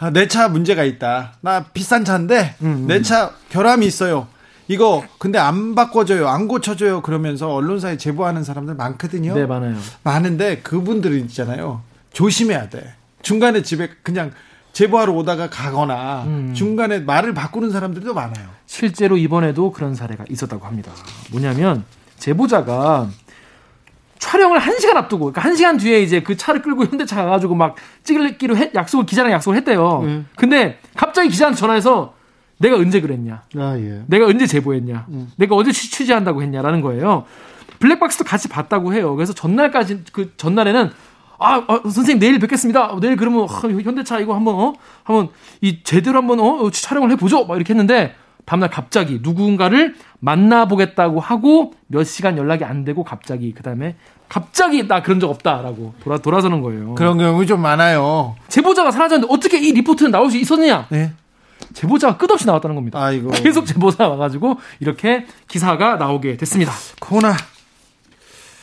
[0.00, 1.34] 아, 내 차 문제가 있다.
[1.42, 2.86] 나 비싼 차인데 음, 음.
[2.86, 4.28] 내 차 결함이 있어요.
[4.66, 7.02] 이거 근데 안 바꿔줘요, 안 고쳐줘요.
[7.02, 9.34] 그러면서 언론사에 제보하는 사람들 많거든요.
[9.34, 9.76] 네, 많아요.
[10.04, 11.82] 많은데 그분들은 있잖아요.
[12.12, 12.94] 조심해야 돼.
[13.22, 14.30] 중간에 집에 그냥
[14.72, 16.54] 제보하러 오다가 가거나 음.
[16.54, 18.48] 중간에 말을 바꾸는 사람들도 많아요.
[18.66, 20.92] 실제로 이번에도 그런 사례가 있었다고 합니다.
[21.32, 21.84] 뭐냐면
[22.18, 23.08] 제보자가
[24.20, 27.74] 촬영을 한 시간 앞두고, 그러니까 한 시간 뒤에 이제 그 차를 끌고 현대차 가가지고 막
[28.04, 30.02] 찍기로 했, 약속을 기자랑 약속을 했대요.
[30.04, 30.28] 음.
[30.36, 32.14] 근데 갑자기 기자한테 전화해서
[32.58, 33.42] 내가 언제 그랬냐?
[33.56, 34.02] 아, 예.
[34.06, 35.06] 내가 언제 제보했냐?
[35.08, 35.30] 음.
[35.36, 37.24] 내가 어제 취재한다고 했냐라는 거예요.
[37.78, 39.16] 블랙박스도 같이 봤다고 해요.
[39.16, 40.90] 그래서 전날까지 그 전날에는
[41.38, 42.94] 아, 아 선생님 내일 뵙겠습니다.
[43.00, 45.28] 내일 그러면 어, 현대차 이거 한번 어 한번
[45.62, 47.46] 이 제대로 한번 어 촬영을 해보죠.
[47.46, 53.62] 막 이렇게 했는데 다음날 갑자기 누군가를 만나보겠다고 하고 몇 시간 연락이 안 되고 갑자기 그
[53.62, 53.96] 다음에
[54.28, 56.94] 갑자기 나 그런 적 없다라고 돌아 돌아서는 거예요.
[56.94, 58.36] 그런 경우 좀 많아요.
[58.48, 60.86] 제보자가 사라졌는데 어떻게 이 리포트는 나올 수 있었느냐?
[60.90, 61.12] 네.
[61.74, 63.02] 제보자가 끝없이 나왔다는 겁니다.
[63.02, 63.30] 아이고.
[63.30, 66.72] 계속 제보자 와가지고 이렇게 기사가 나오게 됐습니다.
[67.00, 67.36] 코나.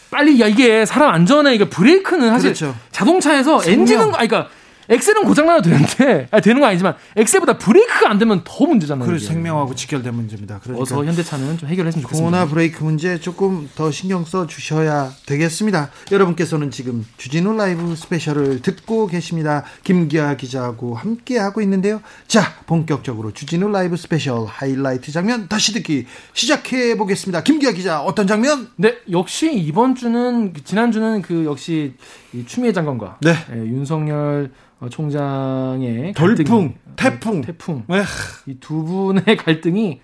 [0.09, 2.75] 빨리 야 이게 사람 안전에 이게 브레이크는 사실 그렇죠.
[2.91, 3.81] 자동차에서 생명.
[3.81, 4.49] 엔진은 아니 그러니까
[4.89, 9.07] 엑셀은 고장나도 되는데 아니, 되는 건 아니지만 엑셀보다 브레이크가 안 되면 더 문제잖아요.
[9.07, 10.59] 그래 생명하고 직결된 문제입니다.
[10.63, 12.25] 그러니까 어서 현대차는 좀 해결했으면 좋겠습니다.
[12.25, 15.89] 코나 브레이크 문제 조금 더 신경 써 주셔야 되겠습니다.
[16.11, 19.63] 여러분께서는 지금 주진우 라이브 스페셜을 듣고 계십니다.
[19.83, 22.01] 김기화 기자하고 함께 하고 있는데요.
[22.27, 27.43] 자 본격적으로 주진우 라이브 스페셜 하이라이트 장면 다시 듣기 시작해 보겠습니다.
[27.43, 28.69] 김기화 기자 어떤 장면?
[28.75, 31.93] 네 역시 이번 주는 지난 주는 그 역시
[32.33, 33.35] 이 추미애 장관과 네.
[33.53, 38.03] 예, 윤석열 어, 총장의 돌풍, 태풍, 태풍 네.
[38.45, 40.01] 이두 분의 갈등이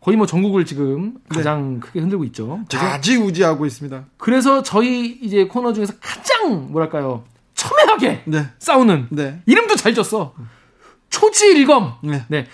[0.00, 1.36] 거의 뭐 전국을 지금 네.
[1.36, 1.80] 가장 네.
[1.80, 2.60] 크게 흔들고 있죠.
[2.68, 4.04] 좌지우지하고 있습니다.
[4.18, 8.48] 그래서 저희 이제 코너 중에서 가장 뭐랄까요 첨예하게 네.
[8.58, 9.40] 싸우는 네.
[9.46, 10.34] 이름도 잘 졌어.
[11.08, 11.94] 초지일검.
[12.28, 12.46] 네.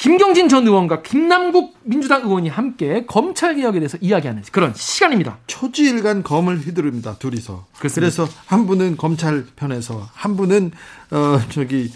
[0.00, 0.08] 네.
[0.08, 5.38] 김경진 전 의원과 김남국 민주당 의원이 함께 검찰 개혁에 대해서 이야기하는 그런 시간입니다.
[5.46, 7.16] 초지일간 검을 휘두릅니다.
[7.18, 7.66] 둘이서.
[7.78, 7.94] 그렇습니다.
[7.94, 10.72] 그래서 한 분은 검찰 편에서 한 분은
[11.10, 11.92] 어 저기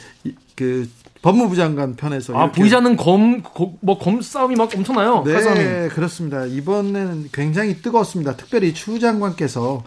[0.54, 0.88] 그
[1.22, 5.22] 법무부 장관 편에서 아 보이지 않는 검뭐검 싸움이 막 엄청나요.
[5.24, 5.88] 네, 칼싸움이.
[5.88, 6.44] 그렇습니다.
[6.44, 8.36] 이번에는 굉장히 뜨거웠습니다.
[8.36, 9.82] 특별히 추 장관께서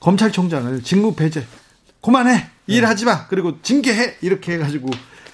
[0.00, 1.44] 검찰총장을 직무 배제
[2.00, 2.50] 그만해 네.
[2.66, 4.88] 일하지 마 그리고 징계해 이렇게 해가지고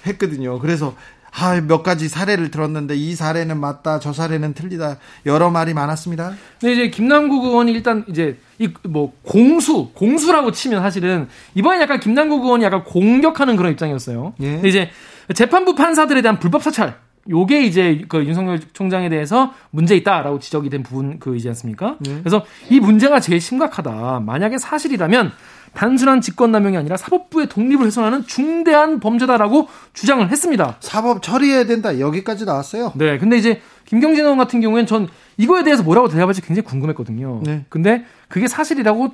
[0.05, 0.59] 했거든요.
[0.59, 0.95] 그래서
[1.37, 6.33] 아, 몇 가지 사례를 들었는데 이 사례는 맞다, 저 사례는 틀리다 여러 말이 많았습니다.
[6.61, 12.45] 네, 이제 김남국 의원이 일단 이제 이 뭐 공수, 공수라고 치면 사실은 이번에 약간 김남국
[12.45, 14.33] 의원이 약간 공격하는 그런 입장이었어요.
[14.39, 14.51] 예.
[14.53, 14.89] 근데 이제
[15.33, 16.95] 재판부 판사들에 대한 불법 사찰
[17.27, 21.97] 요게 이제 그 윤석열 총장에 대해서 문제 있다라고 지적이 된 부분 그이지 않습니까?
[21.99, 22.19] 네.
[22.19, 24.21] 그래서 이 문제가 제일 심각하다.
[24.25, 25.31] 만약에 사실이라면
[25.75, 30.77] 단순한 직권남용이 아니라 사법부의 독립을 훼손하는 중대한 범죄다라고 주장을 했습니다.
[30.79, 31.99] 사법 처리해야 된다.
[31.99, 32.93] 여기까지 나왔어요.
[32.95, 33.17] 네.
[33.17, 35.07] 근데 이제 김경진 의원 같은 경우에는 전
[35.37, 37.41] 이거에 대해서 뭐라고 대답할지 굉장히 궁금했거든요.
[37.43, 37.65] 네.
[37.69, 39.11] 근데 그게 사실이라고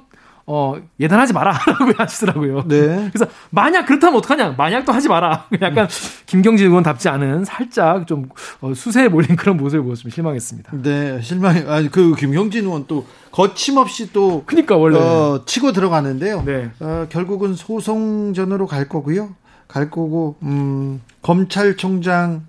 [0.47, 2.67] 어, 예단하지 마라라고 하시더라고요.
[2.67, 3.09] 네.
[3.13, 4.55] 그래서 만약 그렇다면 어떡하냐?
[4.57, 5.45] 만약 또 하지 마라.
[5.61, 5.87] 약간
[6.31, 8.29] 김경진 의원답지 않은 살짝 좀
[8.61, 10.71] 어, 수세에 몰린 그런 모습을 보았으면 실망했습니다.
[10.81, 11.57] 네, 실망.
[11.69, 16.43] 아니 그 김경진 의원 또 거침없이 또 그니까 원래 어, 치고 들어가는데요.
[16.45, 16.71] 네.
[16.79, 19.35] 어, 결국은 소송전으로 갈 거고요.
[19.67, 22.45] 갈 거고 음, 검찰총장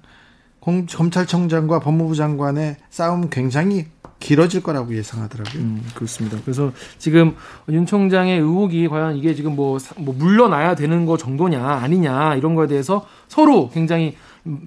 [0.60, 3.86] 공, 검찰청장과 법무부 장관의 싸움 굉장히
[4.22, 5.60] 길어질 거라고 예상하더라고요.
[5.60, 6.38] 음, 그렇습니다.
[6.44, 7.34] 그래서 지금
[7.68, 12.68] 윤 총장의 의혹이 과연 이게 지금 뭐, 뭐 물러나야 되는 거 정도냐 아니냐 이런 거에
[12.68, 14.16] 대해서 서로 굉장히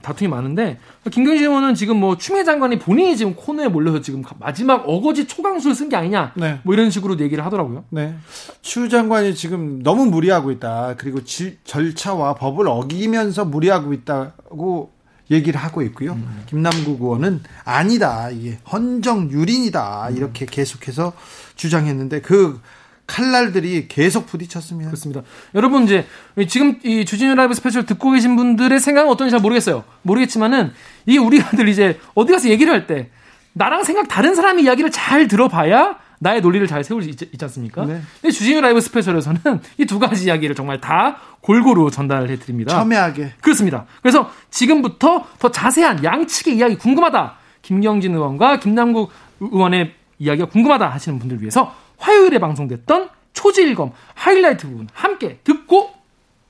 [0.02, 0.78] 다툼이 많은데
[1.12, 5.90] 김경진 의원은 지금 뭐 추미애 장관이 본인이 지금 코너에 몰려서 지금 마지막 어거지 초강수를 쓴
[5.90, 6.60] 게 아니냐 네.
[6.64, 7.84] 뭐 이런 식으로 얘기를 하더라고요.
[7.90, 8.16] 네.
[8.62, 10.96] 추 장관이 지금 너무 무리하고 있다.
[10.98, 14.95] 그리고 지, 절차와 법을 어기면서 무리하고 있다고
[15.32, 16.14] 얘기를 하고 있고요.
[16.14, 16.44] 음.
[16.48, 18.30] 김남국 의원은 아니다.
[18.30, 20.10] 이게 헌정 유린이다.
[20.16, 21.14] 이렇게 계속해서
[21.56, 22.62] 주장했는데 그
[23.08, 24.90] 칼날들이 계속 부딪혔습니다.
[24.90, 25.22] 그렇습니다.
[25.54, 26.06] 여러분 이제
[26.48, 29.84] 지금 이 주진우 라이브 스페셜 듣고 계신 분들의 생각은 어떤지 잘 모르겠어요.
[30.02, 30.72] 모르겠지만은
[31.06, 33.10] 이게 우리가들 이제 어디 가서 얘기를 할 때
[33.54, 37.86] 나랑 생각 다른 사람의 이야기를 잘 들어봐야 나의 논리를 잘 세울 수 있, 지 않습니까?
[37.86, 38.02] 네.
[38.22, 39.40] 근데 주진우 라이브 스페셜에서는
[39.80, 42.74] 이 두 가지 이야기를 정말 다 골고루 전달을 해드립니다.
[42.74, 43.34] 첨예하게.
[43.42, 43.86] 그렇습니다.
[44.02, 47.36] 그래서 지금부터 더 자세한 양측의 이야기 궁금하다.
[47.62, 55.40] 김경진 의원과 김남국 의원의 이야기가 궁금하다 하시는 분들 위해서 화요일에 방송됐던 초지일검 하이라이트 부분 함께
[55.44, 55.92] 듣고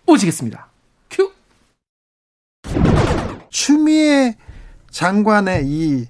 [0.06, 0.68] 오시겠습니다.
[1.10, 1.32] 큐.
[3.50, 4.36] 추미애
[4.92, 6.06] 장관의 이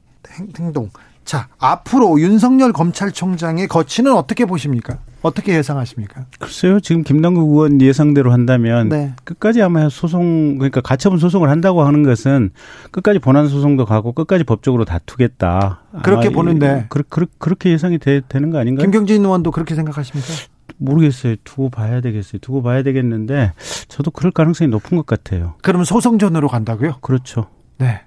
[0.59, 0.89] 행동.
[1.25, 4.99] 자, 앞으로 윤석열 검찰총장의 거치는 어떻게 보십니까?
[5.23, 6.25] 어떻게 예상하십니까?
[6.39, 9.13] 글쎄요, 지금 김남국 의원 예상대로 한다면 네.
[9.23, 12.51] 끝까지 아마 소송 그러니까 가처분 소송을 한다고 하는 것은
[12.91, 15.81] 끝까지 본안 소송도 가고 끝까지 법적으로 다투겠다.
[16.03, 18.85] 그렇게 보는데 그, 그, 그렇게 예상이 되, 되는 거 아닌가요?
[18.85, 20.31] 김경진 의원도 그렇게 생각하십니까?
[20.77, 21.37] 모르겠어요.
[21.43, 22.39] 두고 봐야 되겠어요.
[22.39, 23.53] 두고 봐야 되겠는데
[23.87, 25.55] 저도 그럴 가능성이 높은 것 같아요.
[25.63, 26.99] 그러면 소송전으로 간다고요?
[27.01, 27.47] 그렇죠.
[27.79, 28.01] 네.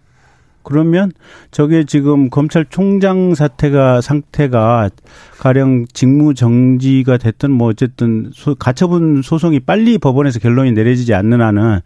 [0.69, 1.13] 그러면
[1.51, 4.91] 저게 지금 검찰총장 사태가 상태가
[5.39, 11.81] 가령 직무 정지가 됐든 뭐 어쨌든 소, 가처분 소송이 빨리 법원에서 결론이 내려지지 않는 한은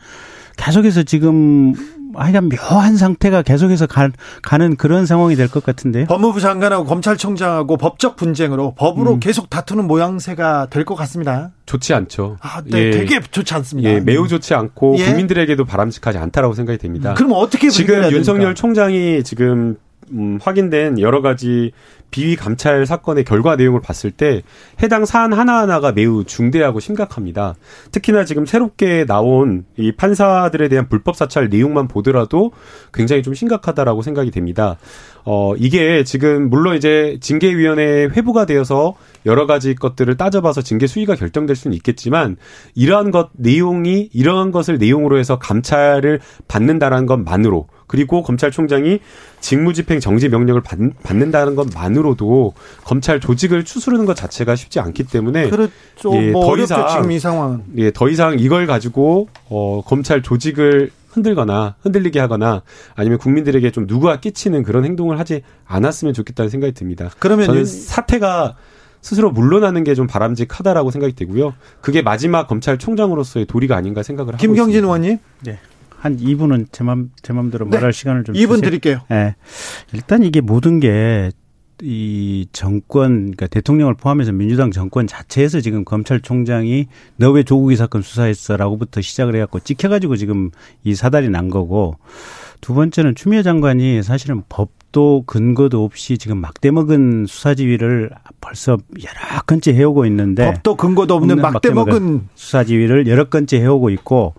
[0.56, 1.74] 계속해서 지금
[2.14, 4.08] 하여간 묘한 상태가 계속해서 가,
[4.42, 6.06] 가는 그런 상황이 될 것 같은데요.
[6.06, 9.20] 법무부 장관하고 검찰총장하고 법적 분쟁으로 법으로 음.
[9.20, 11.50] 계속 다투는 모양새가 될 것 같습니다.
[11.66, 12.36] 좋지 않죠.
[12.40, 12.90] 아, 네, 예.
[12.90, 13.88] 되게 좋지 않습니다.
[13.90, 15.04] 예, 매우 좋지 않고 예.
[15.06, 17.10] 국민들에게도 바람직하지 않다라고 생각이 됩니다.
[17.10, 19.76] 음, 그럼 어떻게 지금 윤석열 총장이 지금
[20.10, 21.72] 음, 확인된 여러 가지
[22.12, 24.42] 비위 감찰 사건의 결과 내용을 봤을 때
[24.80, 27.56] 해당 사안 하나하나가 매우 중대하고 심각합니다.
[27.90, 32.52] 특히나 지금 새롭게 나온 이 판사들에 대한 불법 사찰 내용만 보더라도
[32.92, 34.76] 굉장히 좀 심각하다라고 생각이 됩니다.
[35.24, 38.94] 어, 이게 지금 물론 이제 징계위원회 회부가 되어서
[39.24, 42.36] 여러 가지 것들을 따져봐서 징계 수위가 결정될 수는 있겠지만
[42.74, 49.00] 이러한 것 내용이 이러한 것을 내용으로 해서 감찰을 받는다라는 것만으로 그리고 검찰총장이
[49.40, 50.78] 직무집행 정지 명령을 받,
[51.14, 56.14] 는다는 것만으로도 검찰 조직을 추스르는 것 자체가 쉽지 않기 때문에 그렇죠.
[56.14, 60.90] 예, 뭐 더 이상 지금 이 상황 예, 더 이상 이걸 가지고 어, 검찰 조직을
[61.10, 62.62] 흔들거나 흔들리게 하거나
[62.94, 67.10] 아니면 국민들에게 좀 누구가 끼치는 그런 행동을 하지 않았으면 좋겠다는 생각이 듭니다.
[67.18, 68.56] 그러면 저는 사태가
[69.02, 71.52] 스스로 물러나는 게 좀 바람직하다라고 생각이 되고요.
[71.82, 74.86] 그게 마지막 검찰총장으로서의 도리가 아닌가 생각을 하고 김경진 있습니다.
[74.86, 75.18] 의원님.
[75.44, 75.58] 네.
[76.02, 77.76] 한 2분은 제 맘, 제 맘대로 네.
[77.76, 78.60] 말할 시간을 좀 2분 주세요.
[78.62, 79.00] 드릴게요.
[79.08, 79.36] 네.
[79.92, 81.30] 일단 이게 모든 게
[81.84, 86.86] 이 정권, 그러니까 대통령을 포함해서 민주당 정권 자체에서 지금 검찰총장이
[87.16, 90.50] 너 왜 조국이 사건 수사했어 라고부터 시작을 해갖고 찍혀가지고 지금
[90.84, 91.96] 이 사달이 난 거고
[92.62, 98.78] 두 번째는 추미애 장관이 사실은 법 법도 근거도 없이 지금 막대 먹은 수사 지휘를 벌써
[99.02, 104.34] 여러 건째 해오고 있는데 법도 근거도 없는 막대 먹은 수사 지휘를 여러 건째 해오고 있고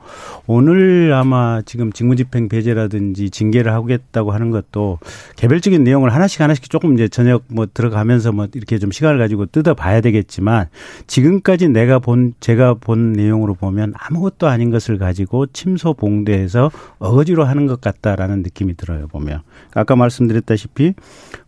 [0.45, 4.99] 오늘 아마 지금 직무집행 배제라든지 징계를 하겠다고 하는 것도
[5.35, 10.01] 개별적인 내용을 하나씩 하나씩 조금 이제 저녁 뭐 들어가면서 뭐 이렇게 좀 시간을 가지고 뜯어봐야
[10.01, 10.67] 되겠지만
[11.07, 17.65] 지금까지 내가 본 제가 본 내용으로 보면 아무것도 아닌 것을 가지고 침소 봉대해서 어거지로 하는
[17.65, 19.41] 것 같다 라는 느낌이 들어요 보면.
[19.73, 20.93] 아까 말씀드렸 말했다시피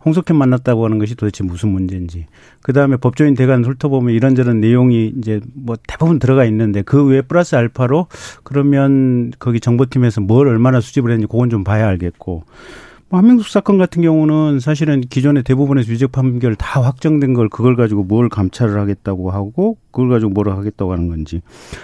[0.04, 2.26] 홍석현 만났다고 하는 것이 도대체 무슨 문제인지.
[2.62, 7.54] 그 다음에 법조인 대관 훑어보면 이런저런 내용이 이제 뭐 대부분 들어가 있는데 그 외에 플러스
[7.54, 8.08] 알파로
[8.42, 12.44] 그러면 거기 정보팀에서 뭘 얼마나 수집을 했는지 그건 좀 봐야 알겠고.
[13.08, 18.02] 뭐 한명숙 사건 같은 경우는 사실은 기존의 대부분의 유죄 판결 다 확정된 걸 그걸 가지고
[18.02, 21.40] 뭘 감찰을 하겠다고 하고 그걸 가지고 뭘 하겠다고 하는 건지.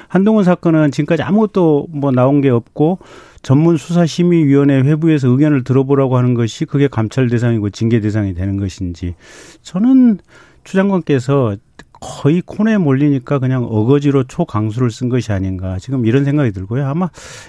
[0.08, 2.98] 한동훈 사건은 지금까지 아무것도 뭐 나온 게 없고
[3.42, 9.14] 전문 수사심의위원회 회부에서 의견을 들어보라고 하는 것이 그게 감찰 대상이고 징계 대상이 되는 것인지
[9.62, 10.18] 저는
[10.64, 11.56] 추 장관께서
[12.02, 16.84] 거의 코너에 몰리니까 그냥 어거지로 초강수를 쓴 것이 아닌가 지금 이런 생각이 들고요.
[16.86, 17.08] 아마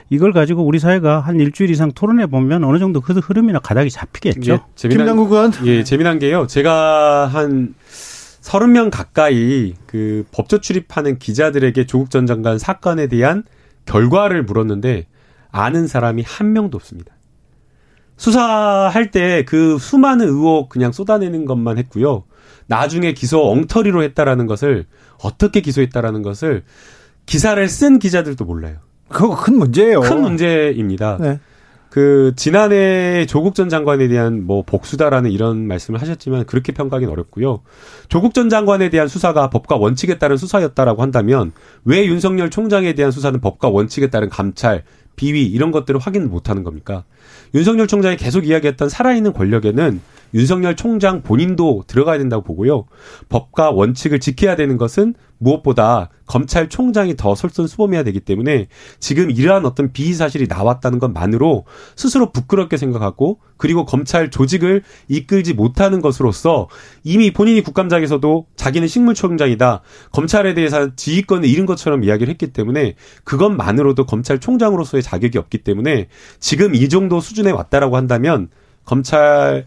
[0.09, 4.53] 이걸 가지고 우리 사회가 한 일주일 이상 토론해 보면 어느 정도 그 흐름이나 가닥이 잡히겠죠.
[4.53, 5.51] 예, 재미난, 김남국 의원.
[5.65, 6.45] 예, 재미난 게요.
[6.45, 13.43] 제가 한 서른 명 가까이 그 법조 출입하는 기자들에게 조국 전 장관 사건에 대한
[13.85, 15.07] 결과를 물었는데
[15.53, 17.15] 아는 사람이 한 명도 없습니다.
[18.17, 22.23] 수사할 때 그 수많은 의혹 그냥 쏟아내는 것만 했고요.
[22.67, 24.85] 나중에 기소 엉터리로 했다라는 것을
[25.23, 26.63] 어떻게 기소했다라는 것을
[27.25, 28.77] 기사를 쓴 기자들도 몰라요.
[29.09, 30.01] 그거 큰 문제예요.
[30.01, 31.17] 큰 문제입니다.
[31.19, 31.39] 네.
[31.89, 37.61] 그 지난해 조국 전 장관에 대한 뭐 복수다라는 이런 말씀을 하셨지만 그렇게 평가하기는 어렵고요.
[38.09, 41.51] 조국 전 장관에 대한 수사가 법과 원칙에 따른 수사였다라고 한다면
[41.85, 44.83] 왜 윤석열 총장에 대한 수사는 법과 원칙에 따른 감찰,
[45.15, 47.03] 비위 이런 것들을 확인 못 하는 겁니까?
[47.53, 50.01] 윤석열 총장이 계속 이야기했던 살아있는 권력에는
[50.33, 52.85] 윤석열 총장 본인도 들어가야 된다고 보고요.
[53.29, 58.67] 법과 원칙을 지켜야 되는 것은 무엇보다 검찰총장이 더 설선수범해야 되기 때문에
[58.99, 61.65] 지금 이러한 어떤 비의 사실이 나왔다는 것만으로
[61.95, 66.69] 스스로 부끄럽게 생각하고 그리고 검찰 조직을 이끌지 못하는 것으로서
[67.03, 75.03] 이미 본인이 국감장에서도 자기는 식물총장이다 검찰에 대해서 지휘권을 잃은 것처럼 이야기를 했기 때문에 그것만으로도 검찰총장으로서의
[75.03, 76.07] 자격이 없기 때문에
[76.39, 78.49] 지금 이 정도 수준에 왔다라고 한다면
[78.85, 79.65] 검찰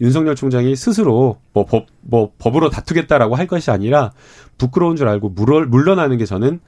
[0.00, 4.12] 윤석열 총장이 스스로 뭐 법, 뭐 법으로 다투겠다라고 할 것이 아니라
[4.58, 6.60] 부끄러운 줄 알고 물어, 물러나는 게 저는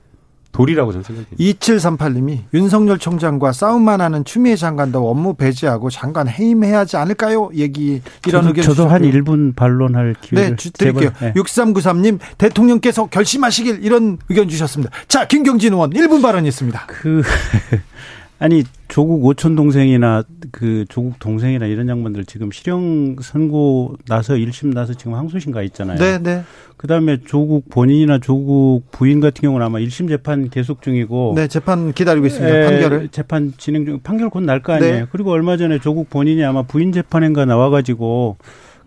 [0.52, 1.42] 도리라고 저는 생각합니다.
[1.42, 7.50] 2738님이 윤석열 총장과 싸움만 하는 추미애 장관도 업무 배제하고 장관 해임해야 하지 않을까요?
[7.54, 11.10] 얘기 이런 저도, 의견 저도 한 1분 반론할 기회를 네, 드릴게요.
[11.20, 11.32] 네.
[11.32, 14.92] 6393님 대통령께서 결심하시길 이런 의견 주셨습니다.
[15.08, 16.84] 자, 김경진 의원 1분 발언 있습니다.
[16.86, 17.22] 그
[18.42, 24.94] 아니 조국 오촌 동생이나 그 조국 동생이나 이런 양반들 지금 실형 선고 나서 1심 나서
[24.94, 25.96] 지금 항소심 가 있잖아요.
[25.96, 26.42] 네, 네.
[26.76, 32.26] 그다음에 조국 본인이나 조국 부인 같은 경우는 아마 1심 재판 계속 중이고 네, 재판 기다리고
[32.26, 32.52] 있습니다.
[32.58, 33.08] 에, 판결을.
[33.10, 34.92] 재판 진행 중 판결 곧 날 거 아니에요.
[34.92, 35.06] 네.
[35.12, 38.38] 그리고 얼마 전에 조국 본인이 아마 부인 재판인가 나와 가지고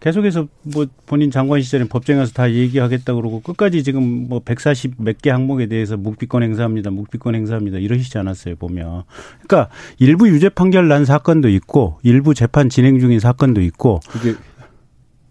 [0.05, 5.17] 계속해서 뭐 본인 장관 시절에 법정에 가서 다 얘기하겠다 그러고 끝까지 지금 뭐 140 몇
[5.17, 6.91] 개 항목에 대해서 묵비권 행사합니다.
[6.91, 7.79] 묵비권 행사합니다.
[7.79, 9.03] 이러시지 않았어요, 보면.
[9.41, 14.35] 그러니까 일부 유죄 판결 난 사건도 있고 일부 재판 진행 중인 사건도 있고 그게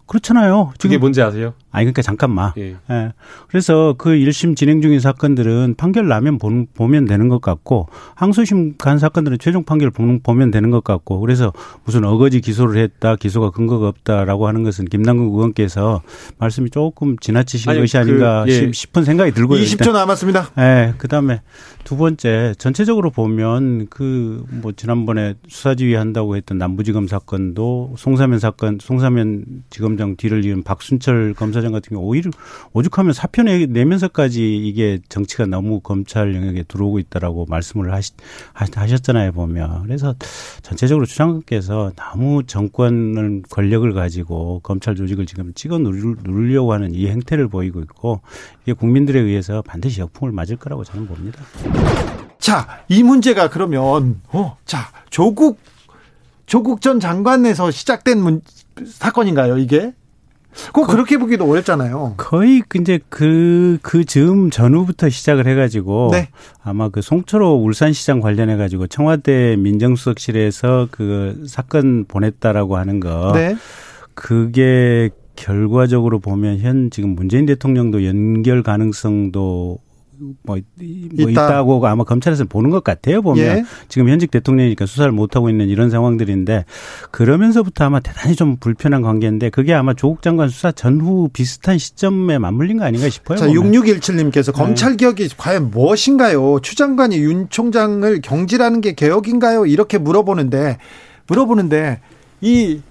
[0.07, 0.73] 그렇잖아요.
[0.77, 1.53] 그게 뭔지 아세요?
[1.75, 2.51] 아니 그러니까 잠깐만.
[2.57, 2.75] 예.
[2.89, 3.11] 예.
[3.47, 9.37] 그래서 그 1심 진행 중인 사건들은 판결 나면 보면 되는 것 같고 항소심 간 사건들은
[9.39, 14.63] 최종 판결 보면 되는 것 같고 그래서 무슨 어거지 기소를 했다 기소가 근거가 없다라고 하는
[14.63, 16.01] 것은 김남국 의원께서
[16.37, 18.71] 말씀이 조금 지나치신 아니, 것이 아닌가 그, 예.
[18.71, 19.59] 싶은 생각이 들고요.
[19.61, 19.93] 20초 일단.
[19.93, 20.49] 남았습니다.
[20.59, 20.93] 예.
[20.97, 21.41] 그다음에
[21.83, 29.45] 두 번째 전체적으로 보면 그 뭐 지난번에 수사지휘 한다고 했던 남부지검 사건도 송사면 사건 송사면
[29.69, 32.29] 지검장 뒤를 이은 박순철 검사 검사장 같은 경우 오히려
[32.73, 38.11] 오죽하면 사표 내면서까지 이게 정치가 너무 검찰 영역에 들어오고 있다라고 말씀을 하시,
[38.53, 40.15] 하셨잖아요 보면 그래서
[40.61, 47.81] 전체적으로 추장관께서 너무 정권을 권력을 가지고 검찰 조직을 지금 찍어 누르려고 하는 이 행태를 보이고
[47.81, 48.21] 있고
[48.63, 51.41] 이게 국민들에 의해서 반드시 역풍을 맞을 거라고 저는 봅니다.
[52.37, 55.59] 자, 이 문제가 그러면 어, 자 조국
[56.45, 58.41] 조국 전 장관에서 시작된 문,
[58.85, 59.93] 사건인가요, 이게?
[60.73, 62.15] 꼭 그렇게 보기도 어렵잖아요.
[62.17, 66.09] 거의 이제 그, 그 즈음 전후부터 시작을 해가지고.
[66.11, 66.29] 네.
[66.63, 73.31] 아마 그 송철호 울산시장 관련해가지고 청와대 민정수석실에서 그 사건 보냈다라고 하는 거.
[73.33, 73.55] 네.
[74.13, 79.79] 그게 결과적으로 보면 현 지금 문재인 대통령도 연결 가능성도
[80.19, 81.63] 뭐, 뭐 있다.
[81.63, 83.21] 고 아마 검찰에서 보는 것 같아요.
[83.21, 83.65] 보면 예.
[83.87, 86.65] 지금 현직 대통령이니까 수사를 못 하고 있는 이런 상황들인데
[87.11, 92.77] 그러면서부터 아마 대단히 좀 불편한 관계인데 그게 아마 조국 장관 수사 전후 비슷한 시점에 맞물린
[92.77, 93.37] 거 아닌가 싶어요.
[93.37, 96.59] 자, 6617님께서 검찰 개혁이 과연 무엇인가요?
[96.61, 99.65] 추 장관이 윤 총장을 경질하는 게 개혁인가요?
[99.65, 100.77] 이렇게 물어보는데
[101.27, 101.99] 물어보는데
[102.41, 102.81] 이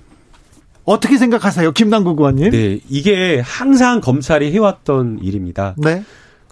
[0.84, 2.50] 어떻게 생각하세요, 김남국 의원님?
[2.50, 5.74] 네, 이게 항상 검찰이 해왔던 일입니다.
[5.78, 6.04] 네.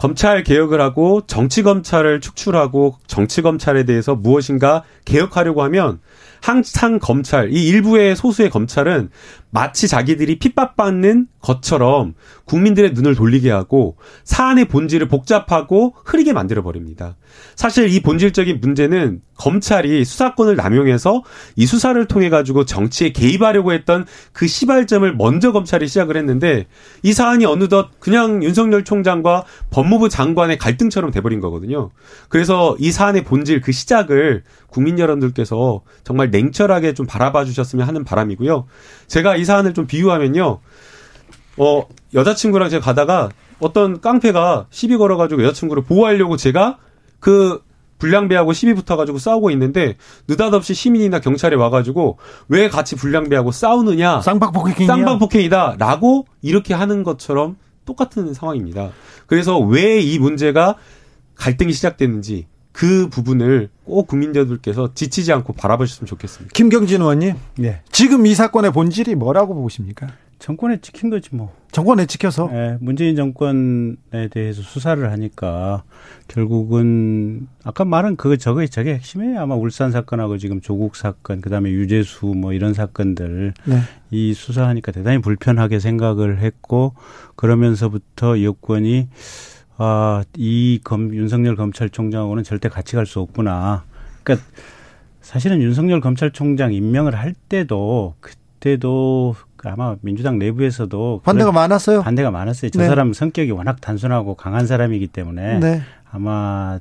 [0.02, 6.00] 검찰 개혁을 하고 정치 검찰을 축출하고 정치 검찰에 대해서 무엇인가 개혁하려고 하면
[6.40, 9.10] 항상 검찰 이 일부의 소수의 검찰은
[9.50, 12.14] 마치 자기들이 핍박받는 것처럼
[12.46, 17.14] 국민들의 눈을 돌리게 하고 사안의 본질을 복잡하고 흐리게 만들어 버립니다.
[17.54, 21.22] 사실 이 본질적인 문제는 검찰이 수사권을 남용해서
[21.56, 26.66] 이 수사를 통해 가지고 정치에 개입하려고 했던 그 시발점을 먼저 검찰이 시작을 했는데
[27.02, 31.90] 이 사안이 어느덧 그냥 윤석열 총장과 법무부 장관의 갈등처럼 돼버린 거거든요.
[32.28, 38.66] 그래서 이 사안의 본질 그 시작을 국민 여러분들께서 정말 냉철하게 좀 바라봐 주셨으면 하는 바람이고요.
[39.08, 40.60] 제가 이 사안을 좀 비유하면요.
[41.58, 41.82] 어,
[42.14, 43.28] 여자친구랑 제가 가다가
[43.60, 46.78] 어떤 깡패가 시비 걸어가지고 여자친구를 보호하려고 제가
[47.22, 47.62] 그
[47.98, 56.26] 불량배하고 시비 붙어가지고 싸우고 있는데 느닷없이 시민이나 경찰이 와가지고 왜 같이 불량배하고 싸우느냐 쌍방폭행이야 쌍방폭행이다라고
[56.42, 58.90] 이렇게 하는 것처럼 똑같은 상황입니다.
[59.26, 60.74] 그래서 왜 이 문제가
[61.36, 66.50] 갈등이 시작됐는지 그 부분을 꼭 국민들께서 지치지 않고 바라보셨으면 좋겠습니다.
[66.54, 67.82] 김경진 의원님, 네.
[67.92, 70.08] 지금 이 사건의 본질이 뭐라고 보십니까?
[70.42, 71.54] 정권에 찍힌 거지 뭐.
[71.70, 72.48] 정권에 찍혀서.
[72.52, 75.84] 네, 문재인 정권에 대해서 수사를 하니까
[76.26, 79.40] 결국은 아까 말한 그 저거 저게 핵심이에요.
[79.40, 83.76] 아마 울산 사건하고 지금 조국 사건, 그다음에 유재수 뭐 이런 사건들 네.
[84.10, 86.94] 이 수사하니까 대단히 불편하게 생각을 했고
[87.36, 89.08] 그러면서부터 여권이
[89.76, 93.84] 아, 이 검, 윤석열 검찰총장하고는 절대 같이 갈 수 없구나.
[94.24, 94.44] 그러니까
[95.20, 102.02] 사실은 윤석열 검찰총장 임명을 할 때도 그때도 아마 민주당 내부에서도 반대가 많았어요.
[102.02, 102.70] 반대가 많았어요.
[102.70, 102.86] 저 네.
[102.86, 105.82] 사람 성격이 워낙 단순하고 강한 사람이기 때문에 네.
[106.10, 106.78] 아마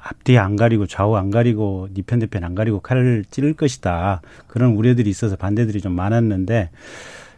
[0.00, 4.22] 앞뒤 안 가리고 좌우 안 가리고 니편 대편 안 가리고 칼을 찌를 것이다.
[4.46, 6.70] 그런 우려들이 있어서 반대들이 좀 많았는데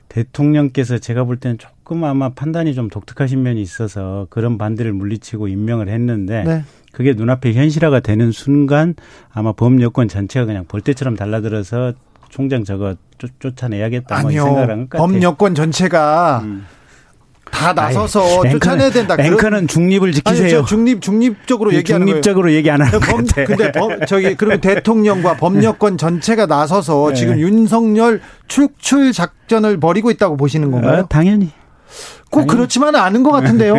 [0.09, 5.89] 대통령께서 제가 볼 때는 조금 아마 판단이 좀 독특하신 면이 있어서 그런 반대를 물리치고 임명을
[5.89, 6.65] 했는데 네.
[6.93, 8.95] 그게 눈앞에 현실화가 되는 순간
[9.31, 11.93] 아마 범 여권 전체가 그냥 볼때처럼 달라들어서
[12.29, 15.07] 총장 저거 쫓, 아내야겠다 뭐 생각을 한것 같아요.
[15.07, 16.67] 범여권 전체가 음.
[17.51, 19.17] 다 나서서 아니, 쫓아내야 된다.
[19.17, 20.59] 뱅크는 중립을 지키세요.
[20.59, 25.99] 아니, 중립 중립적으로 얘기하는 중립적으로 얘기 안 하는 범, 근데 범, 저기 그리고 대통령과 범여권
[25.99, 27.15] 전체가 나서서 네.
[27.15, 31.01] 지금 윤석열 축출 작전을 벌이고 있다고 보시는 건가요?
[31.01, 31.51] 어, 당연히.
[32.31, 32.49] 꼭 아니.
[32.49, 33.77] 그렇지만은 않은 것 같은데요.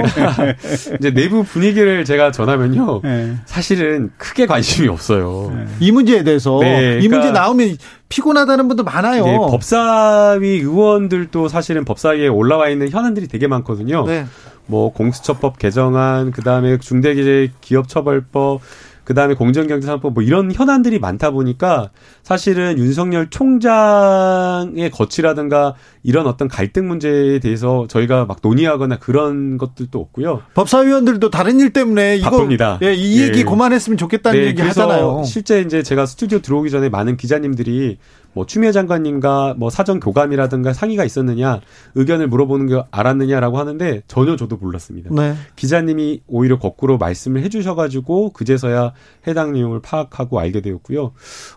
[0.99, 3.01] 이제 내부 분위기를 제가 전하면요.
[3.03, 3.35] 네.
[3.45, 5.51] 사실은 크게 관심이 없어요.
[5.55, 5.65] 네.
[5.79, 7.77] 이 문제에 대해서 네, 그러니까 이 문제 나오면
[8.09, 9.23] 피곤하다는 분도 많아요.
[9.23, 14.05] 네, 법사위 의원들도 사실은 법사위에 올라와 있는 현안들이 되게 많거든요.
[14.05, 14.25] 네.
[14.65, 18.61] 뭐 공수처법 개정안, 그 다음에 중대기업 처벌법,
[19.09, 21.89] 그 다음에 공정경제산법 뭐 이런 현안들이 많다 보니까
[22.21, 30.43] 사실은 윤석열 총장의 거취라든가 이런 어떤 갈등 문제에 대해서 저희가 막 논의하거나 그런 것들도 없고요.
[30.53, 32.77] 법사위원들도 다른 일 때문에 바쁩니다.
[32.81, 33.43] 이거 예, 이 얘기 예.
[33.43, 35.23] 그만했으면 좋겠다는 네, 얘기 하잖아요.
[35.25, 37.97] 실제 이제 제가 스튜디오 들어오기 전에 많은 기자님들이
[38.39, 41.59] 뭐 추미애 장관님과 뭐 사전 교감이라든가 상의가 있었느냐
[41.95, 45.13] 의견을 물어보는 게 알았느냐라고 하는데 전혀 저도 몰랐습니다.
[45.13, 45.35] 네.
[45.57, 48.93] 기자님이 오히려 거꾸로 말씀을 해주셔가지고 그제서야
[49.27, 51.11] 해당 내용을 파악하고 알게 되었고요.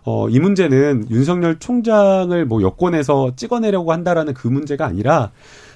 [0.05, 5.31] 어, 이 문제는 윤석열 총장을 뭐 여권에서 찍어내려고 한다라는 그 문제가 아니라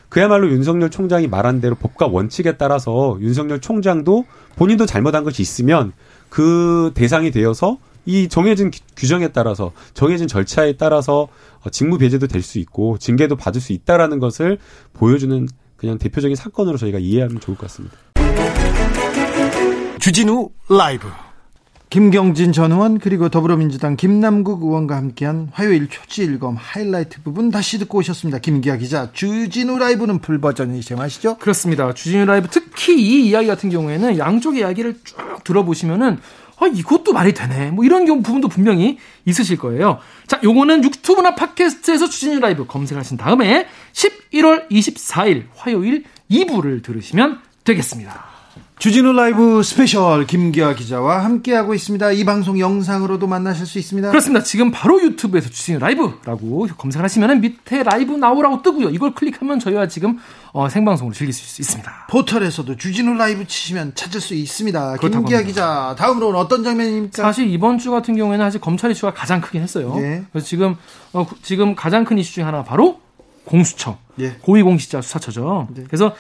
[0.09, 4.25] 그야말로 윤석열 총장이 말한 대로 법과 원칙에 따라서 윤석열 총장도
[4.57, 5.93] 본인도 잘못한 것이 있으면
[6.31, 11.29] 그 대상이 되어서 이 정해진 규정에 따라서 정해진 절차에 따라서
[11.63, 14.59] 어, 직무 배제도 될 수 있고 징계도 받을 수 있다라는 것을
[14.93, 17.97] 보여주는 그냥 대표적인 사건으로 저희가 이해하면 좋을 것 같습니다.
[19.99, 21.09] 주진우 라이브
[21.91, 28.39] 김경진 전 의원 그리고 더불어민주당 김남국 의원과 함께한 화요일 초지일검 하이라이트 부분 다시 듣고 오셨습니다.
[28.39, 31.39] 김기화 기자 주진우 라이브는 풀버전이 제맛이죠?
[31.39, 31.93] 그렇습니다.
[31.95, 36.19] 주진우 라이브 특히 이 이야기 같은 경우에는 양쪽 이야기를 쭉 들어보시면은
[36.59, 37.71] 아, 이것도 말이 되네.
[37.71, 39.99] 뭐 이런 경우 부분도 분명히 있으실 거예요.
[40.27, 48.36] 자, 요거는 유튜브나 팟캐스트에서 주진우 라이브 검색하신 다음에 11월 24일 화요일 2부를 들으시면 되겠습니다.
[48.79, 52.13] 주진우 라이브 스페셜 김기화 기자와 함께하고 있습니다.
[52.13, 54.11] 이 방송 영상으로도 만나실 수 있습니다.
[54.11, 54.45] 그렇습니다.
[54.45, 58.91] 지금 바로 유튜브에서 주진우 라이브라고 검색하시면 밑에 live now라고 뜨고요.
[58.91, 60.19] 이걸 클릭하면 저희와 지금
[60.53, 62.07] 어, 생방송으로 즐길 수 있습니다.
[62.11, 64.99] 포털에서도 주진우 라이브 치시면 찾을 수 있습니다.
[64.99, 67.23] 김기화 기자, 다음으로는 어떤 장면입니까?
[67.23, 69.95] 사실 이번 주 같은 경우에는 사실 검찰 이슈가 가장 크긴 했어요.
[69.97, 70.23] 네.
[70.31, 70.77] 그래서 지금
[71.15, 73.01] 어, 지금 가장 큰 이슈 중에 하나 바로
[73.47, 74.37] 공수처, 네.
[74.43, 75.69] 고위공직자 수사처죠.
[75.75, 75.85] 네.
[75.87, 76.15] 그래서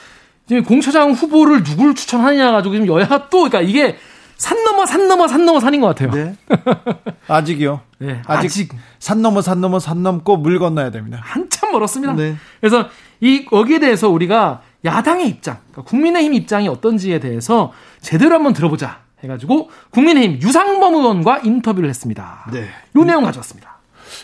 [0.47, 3.97] 지금 공처장 후보를 누굴 추천하느냐 가지고 지금 여야 또 그러니까 이게
[4.37, 6.11] 산 넘어 산 넘어 산 넘어 산인 것 같아요.
[6.13, 6.37] 네.
[7.27, 7.81] 아직이요.
[7.99, 8.23] 네.
[8.27, 11.19] 아직, 아직, 산 넘어 산 넘어 산 넘고 물 건너야 됩니다.
[11.23, 12.15] 한참 멀었습니다.
[12.15, 12.37] 네.
[12.61, 12.89] 그래서
[13.21, 19.71] 이 거기에 대해서 우리가 야당의 입장, 그러니까 국민의힘 입장이 어떤지에 대해서 제대로 한번 들어보자 해가지고
[19.91, 22.47] 국민의힘 유상범 의원과 인터뷰를 했습니다.
[22.53, 22.69] 네.
[22.95, 23.79] 이 내용 가져왔습니다.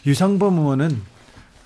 [0.06, 1.02] 유상범 의원은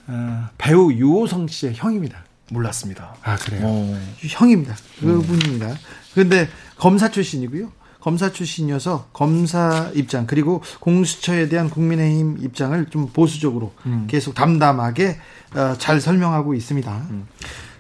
[0.08, 2.25] 어, 배우 유호성 씨의 형입니다.
[2.50, 3.14] 몰랐습니다.
[3.22, 3.62] 아 그래요?
[3.64, 4.00] 어.
[4.20, 4.74] 형입니다.
[5.00, 5.74] 그분입니다.
[6.14, 7.72] 그런데 검사 출신이고요.
[8.00, 14.06] 검사 출신이어서 검사 입장 그리고 공수처에 대한 국민의힘 입장을 좀 보수적으로 음.
[14.08, 15.18] 계속 담담하게
[15.56, 17.06] 어, 잘 설명하고 있습니다.
[17.10, 17.26] 음.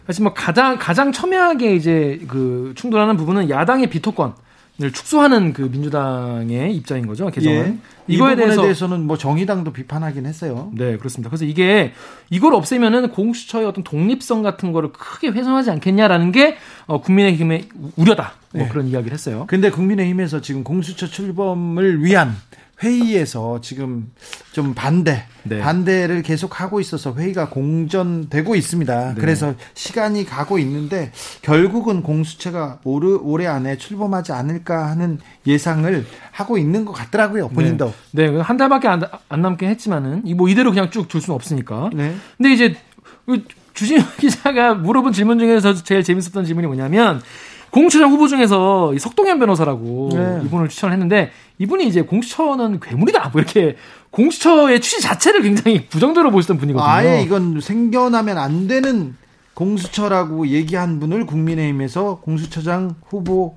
[0.06, 4.34] 사실 뭐 가장 가장 첨예하게 이제 그 충돌하는 부분은 야당의 비토권
[4.78, 7.66] 축소하는 그 민주당의 입장인 거죠 개정안.
[7.66, 7.78] 예.
[8.14, 10.70] 이거에 대해서 대해서 는 뭐 정의당도 비판하긴 했어요.
[10.74, 11.30] 네 그렇습니다.
[11.30, 11.92] 그래서 이게
[12.30, 16.56] 이걸 없애면은 공수처의 어떤 독립성 같은 거를 크게 훼손하지 않겠냐라는 게
[16.86, 18.34] 어, 국민의힘의 우려다.
[18.52, 18.68] 뭐 네.
[18.68, 19.44] 그런 이야기를 했어요.
[19.48, 22.34] 근데 국민의힘에서 지금 공수처 출범을 위한
[22.82, 24.10] 회의에서 지금
[24.52, 25.60] 좀 반대 네.
[25.60, 29.14] 반대를 계속 하고 있어서 회의가 공전되고 있습니다.
[29.14, 29.20] 네.
[29.20, 31.12] 그래서 시간이 가고 있는데
[31.42, 37.48] 결국은 공수처가 올해, 올해 안에 출범하지 않을까 하는 예상을 하고 있는 것 같더라고요.
[37.48, 37.94] 본인도.
[38.12, 41.90] 네, 네 한 달밖에 안, 안 남긴 했지만은 뭐 이대로 그냥 쭉둘 수는 없으니까.
[41.94, 42.14] 네.
[42.36, 42.76] 근데 이제
[43.24, 47.22] 그 주진우 기자가 물어본 질문 중에서 제일 재밌었던 질문이 뭐냐면
[47.70, 50.40] 공수처장 후보 중에서 석동현 변호사라고 네.
[50.44, 53.76] 이분을 추천했는데 이분이 이제 공수처는 괴물이다 뭐 이렇게
[54.10, 56.88] 공수처의 취지 자체를 굉장히 부정적으로 보시던 분이거든요.
[56.88, 59.14] 아예 이건 생겨나면 안 되는
[59.54, 63.56] 공수처라고 얘기한 분을 국민의힘에서 공수처장 후보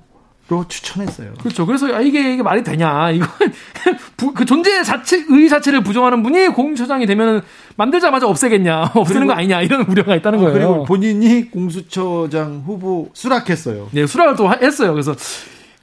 [0.50, 1.34] 로 추천했어요.
[1.34, 1.64] 그렇죠.
[1.64, 3.12] 그래서 아, 이게 이게 말이 되냐?
[3.12, 3.28] 이건
[4.34, 7.42] 그 존재 자체 의 자체를 부정하는 분이 공수처장이 되면
[7.76, 8.92] 만들자마자 없애겠냐?
[8.94, 9.62] 없애는 거 아니냐?
[9.62, 10.54] 이런 우려가 있다는 어, 거예요.
[10.54, 13.88] 그리고 본인이 공수처장 후보 수락했어요.
[13.92, 14.92] 네, 수락을 또 했어요.
[14.92, 15.14] 그래서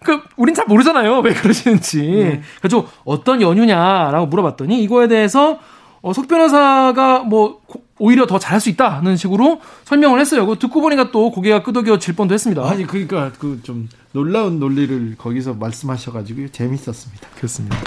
[0.03, 1.19] 그 우린 잘 모르잖아요.
[1.19, 2.01] 왜 그러시는지.
[2.01, 2.41] 네.
[2.61, 5.59] 그래서 어떤 연유냐라고 물어봤더니 이거에 대해서
[6.01, 7.61] 어, 석 변호사가 뭐
[7.99, 10.45] 오히려 더 잘할 수 있다는 식으로 설명을 했어요.
[10.45, 12.63] 그 듣고 보니까 또 고개가 끄덕여질 뻔도 했습니다.
[12.69, 17.27] 아니 그러니까 그 좀 놀라운 논리를 거기서 말씀하셔가지고 재밌었습니다.
[17.35, 17.77] 그렇습니다.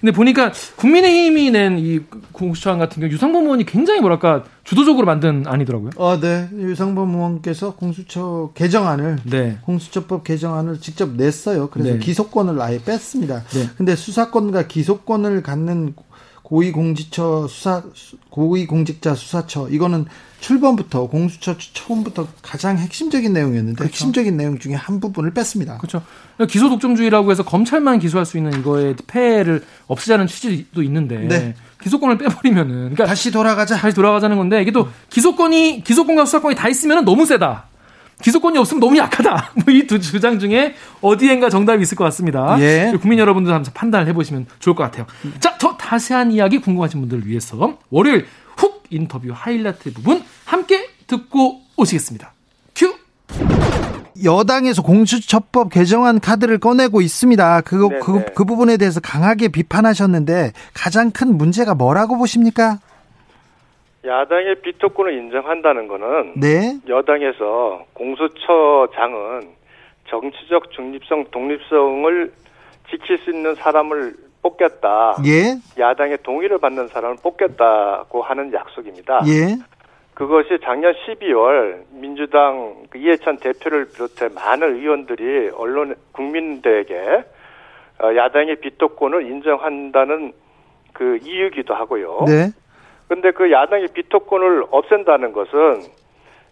[0.00, 2.00] 근데 보니까 국민의힘이 낸 이
[2.32, 5.90] 공수처안 같은 경우 유상범 의원이 굉장히 뭐랄까 주도적으로 만든 안이더라고요.
[5.98, 6.48] 아, 네.
[6.52, 9.58] 유상범 의원께서 공수처 개정안을 네.
[9.62, 11.68] 공수처법 개정안을 직접 냈어요.
[11.70, 11.98] 그래서 네.
[11.98, 13.44] 기소권을 아예 뺐습니다.
[13.44, 13.68] 네.
[13.76, 15.94] 근데 수사권과 기소권을 갖는
[16.44, 17.82] 고위공직처 수사
[18.30, 20.04] 고위공직자 수사처 이거는
[20.40, 23.90] 출범부터 공수처 처음부터 가장 핵심적인 내용이었는데 그렇죠.
[23.90, 25.78] 핵심적인 내용 중에 한 부분을 뺐습니다.
[25.78, 26.02] 그렇죠.
[26.48, 31.54] 기소 독점주의라고 해서 검찰만 기소할 수 있는 이거의 폐해를 없애자는 취지도 있는데 네.
[31.82, 37.04] 기소권을 빼버리면은 그러니까 다시 돌아가자 다시 돌아가자는 건데 이게 또 기소권이 기소권과 수사권이 다 있으면
[37.06, 37.64] 너무 세다.
[38.22, 39.52] 기소권이 없으면 너무 약하다.
[39.66, 42.56] 뭐 이 두 주장 중에 어디엔가 정답이 있을 것 같습니다.
[42.60, 42.92] 예.
[43.00, 45.04] 국민 여러분들 한번 판단을 해보시면 좋을 것 같아요.
[45.40, 48.24] 자, 더 자세한 이야기 궁금하신 분들을 위해서 월요일
[48.56, 52.32] 훅 인터뷰 하이라이트 부분 함께 듣고 오시겠습니다.
[52.74, 52.94] 큐.
[54.24, 57.60] 여당에서 공수처법 개정안 카드를 꺼내고 있습니다.
[57.62, 62.78] 그거 그, 그 부분에 대해서 강하게 비판하셨는데 가장 큰 문제가 뭐라고 보십니까?
[64.06, 66.78] 야당의 비토권을 인정한다는 것은 네.
[66.88, 69.50] 여당에서 공수처장은
[70.08, 72.32] 정치적 중립성, 독립성을
[72.90, 74.14] 지킬 수 있는 사람을
[74.44, 75.16] 뽑겠다.
[75.24, 75.56] 예.
[75.80, 79.22] 야당의 동의를 받는 사람을 뽑겠다고 하는 약속입니다.
[79.26, 79.56] 예.
[80.12, 87.24] 그것이 작년 12월 민주당 그 이해찬 대표를 비롯해 많은 의원들이 언론 국민들에게
[88.02, 90.32] 어, 야당의 비토권을 인정한다는
[90.92, 92.24] 그 이유기도 하고요.
[92.26, 92.50] 네.
[93.08, 95.82] 근데 그 야당의 비토권을 없앤다는 것은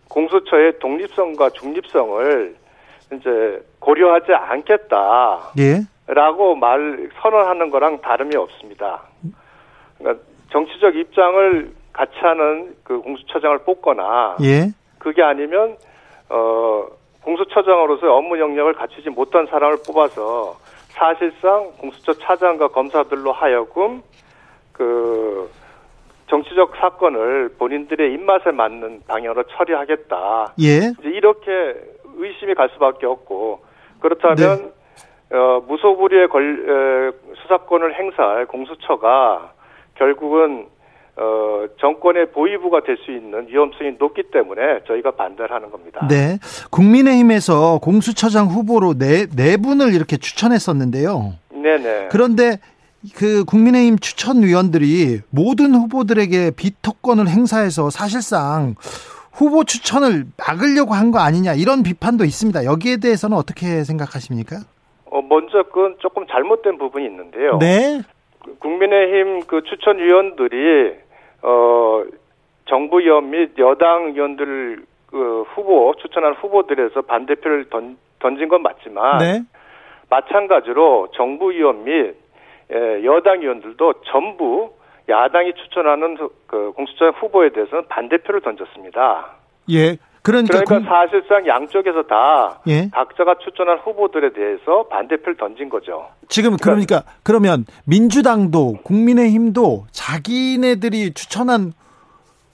[0.08, 2.56] 공수처의 독립성과 중립성을
[3.12, 5.52] 이제 고려하지 않겠다.
[5.58, 5.80] 예.
[6.06, 9.02] 라고 말 선언하는 거랑 다름이 없습니다.
[9.98, 14.72] 그러니까 정치적 입장을 같이 하는 그 공수처장을 뽑거나 예.
[14.98, 15.76] 그게 아니면
[16.28, 16.86] 어
[17.22, 20.56] 공수처장으로서 업무 영역을 갖추지 못한 사람을 뽑아서
[20.88, 24.02] 사실상 공수처 차장과 검사들로 하여금
[24.72, 25.50] 그
[26.28, 30.54] 정치적 사건을 본인들의 입맛에 맞는 방향으로 처리하겠다.
[30.60, 30.92] 예.
[30.98, 31.50] 이제 이렇게
[32.16, 33.60] 의심이 갈 수밖에 없고
[34.00, 34.72] 그렇다면 네.
[35.32, 39.52] 어, 무소불위의 걸, 에, 수사권을 행사할 공수처가
[39.94, 40.66] 결국은
[41.16, 46.06] 어, 정권의 보위부가 될 수 있는 위험성이 높기 때문에 저희가 반대를 하는 겁니다.
[46.08, 46.38] 네.
[46.70, 51.34] 국민의힘에서 공수처장 후보로 네, 네 분을 이렇게 추천했었는데요.
[51.52, 52.08] 네네.
[52.10, 52.58] 그런데
[53.14, 58.74] 그 국민의힘 추천위원들이 모든 후보들에게 비토권을 행사해서 사실상
[59.32, 62.64] 후보 추천을 막으려고 한 거 아니냐 이런 비판도 있습니다.
[62.64, 64.60] 여기에 대해서는 어떻게 생각하십니까?
[65.12, 67.58] 어, 먼저 그건 조금 잘못된 부분이 있는데요.
[67.58, 68.00] 네.
[68.58, 70.94] 국민의힘 그 추천위원들이
[71.42, 72.02] 어
[72.64, 79.42] 정부 위원 및 여당 위원들 그 후보 추천한 후보들에서 반대표를 던, 던진 건 맞지만 네.
[80.08, 82.16] 마찬가지로 정부 위원 및
[82.72, 84.72] 예, 여당 의원들도 전부
[85.10, 89.36] 야당이 추천하는 그 공수처 후보에 대해서는 반대표를 던졌습니다.
[89.70, 89.98] 예.
[90.22, 90.84] 그러니까, 그러니까 공...
[90.84, 92.88] 사실상 양쪽에서 다 예?
[92.92, 96.08] 각자가 추천한 후보들에 대해서 반대표를 던진 거죠.
[96.28, 101.72] 지금 그러니까, 그러니까 그러면 민주당도 국민의힘도 자기네들이 추천한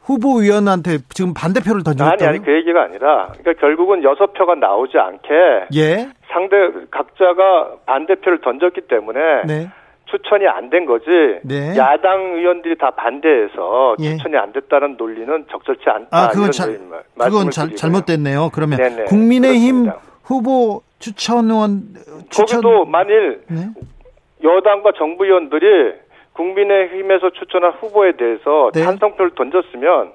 [0.03, 2.11] 후보위원한테 지금 반대표를 던졌다.
[2.11, 5.29] 아니 아니 그 얘기가 아니라 그러니까 결국은 여섯 표가 나오지 않게
[5.75, 6.09] 예?
[6.33, 6.57] 상대
[6.91, 9.69] 각자가 반대표를 던졌기 때문에 네.
[10.11, 11.07] 추천이 안 된 거지
[11.43, 11.77] 네.
[11.77, 14.17] 야당 의원들이 다 반대해서 예.
[14.17, 16.09] 추천이 안 됐다는 논리는 적절치 않다.
[16.11, 16.67] 아, 그건, 자,
[17.19, 18.51] 그건 자, 잘못됐네요.
[18.53, 19.05] 그러면 네네.
[19.05, 19.99] 국민의힘 그렇습니다.
[20.25, 21.95] 후보 추천원
[22.31, 22.61] 추천...
[22.61, 23.69] 거기도 만일 네?
[24.43, 25.95] 여당과 정부 의원들이
[26.33, 28.83] 국민의힘에서 추천한 후보에 대해서 네.
[28.85, 30.13] 찬성표를 던졌으면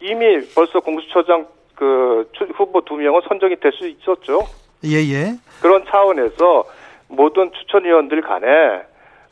[0.00, 4.40] 이미 벌써 공수처장 그 후보 두 명은 선정이 될 수 있었죠.
[4.84, 5.12] 예예.
[5.14, 5.32] 예.
[5.62, 6.64] 그런 차원에서
[7.08, 8.46] 모든 추천 위원들 간에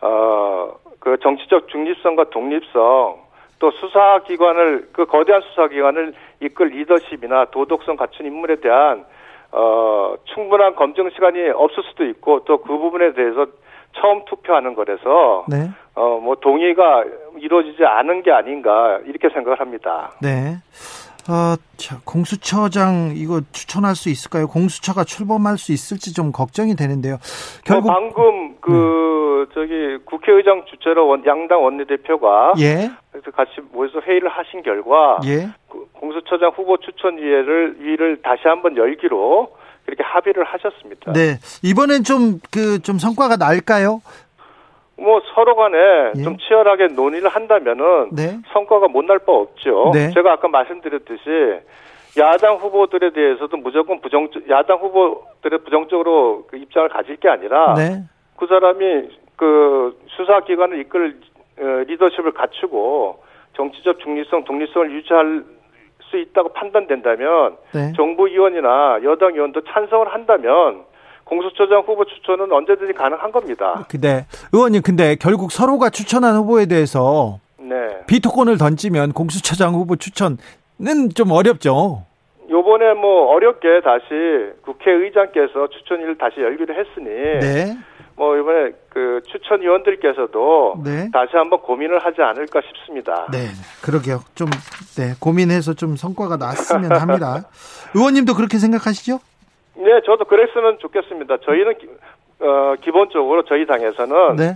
[0.02, 8.56] 어 그 정치적 중립성과 독립성 또 수사기관을 그 거대한 수사기관을 이끌 리더십이나 도덕성 갖춘 인물에
[8.56, 9.04] 대한
[9.52, 13.46] 어 충분한 검증 시간이 없을 수도 있고 또 그 부분에 대해서
[13.96, 15.68] 처음 투표하는 거라서 네.
[15.94, 17.04] 어뭐 동의가
[17.38, 20.12] 이루어지지 않은 게 아닌가 이렇게 생각을 합니다.
[20.22, 20.56] 네.
[21.28, 24.48] 어, 자, 공수처장 이거 추천할 수 있을까요?
[24.48, 27.18] 공수처가 출범할 수 있을지 좀 걱정이 되는데요.
[27.64, 29.54] 결국 어, 방금 그 네.
[29.54, 32.90] 저기 국회의장 주최로 원, 양당 원내대표가 예.
[33.10, 35.48] 그래서 같이 모여서 회의를 하신 결과 예.
[35.68, 39.54] 그 공수처장 후보 추천 위를 위를 다시 한번 열기로
[39.84, 41.12] 그렇게 합의를 하셨습니다.
[41.12, 41.38] 네.
[41.62, 44.02] 이번엔 좀 그좀 그, 성과가 날까요?
[45.00, 45.78] 뭐 서로 간에
[46.16, 46.22] 예.
[46.22, 48.38] 좀 치열하게 논의를 한다면은 네.
[48.52, 49.90] 성과가 못 날 바 없죠.
[49.94, 50.10] 네.
[50.10, 51.60] 제가 아까 말씀드렸듯이
[52.18, 58.02] 야당 후보들에 대해서도 무조건 부정 야당 후보들의 부정적으로 그 입장을 가질 게 아니라 네.
[58.36, 61.16] 그 사람이 그 수사 기관을 이끌
[61.60, 63.22] 어, 리더십을 갖추고
[63.56, 65.44] 정치적 중립성, 독립성을 유지할
[66.10, 67.92] 수 있다고 판단된다면 네.
[67.96, 70.84] 정부 의원이나 여당 의원도 찬성을 한다면
[71.30, 73.86] 공수처장 후보 추천은 언제든지 가능한 겁니다.
[73.88, 77.76] 근데 의원님 근데 결국 서로가 추천한 후보에 대해서 네.
[78.08, 80.38] 비토권을 던지면 공수처장 후보 추천은
[81.14, 82.04] 좀 어렵죠.
[82.50, 84.06] 요번에 뭐 어렵게 다시
[84.62, 87.06] 국회의장께서 추천일을 다시 열기로 했으니
[87.40, 87.78] 네.
[88.16, 91.08] 뭐 이번에 그 추천 위원들께서도 네.
[91.12, 93.28] 다시 한번 고민을 하지 않을까 싶습니다.
[93.30, 93.46] 네,
[93.82, 94.20] 그러게요.
[94.34, 94.48] 좀
[94.98, 97.48] 네, 고민해서 좀 성과가 났으면 합니다.
[97.94, 99.20] 의원님도 그렇게 생각하시죠?
[99.76, 101.38] 네, 저도 그랬으면 좋겠습니다.
[101.38, 101.74] 저희는
[102.40, 104.54] 어, 기본적으로 저희 당에서는 네.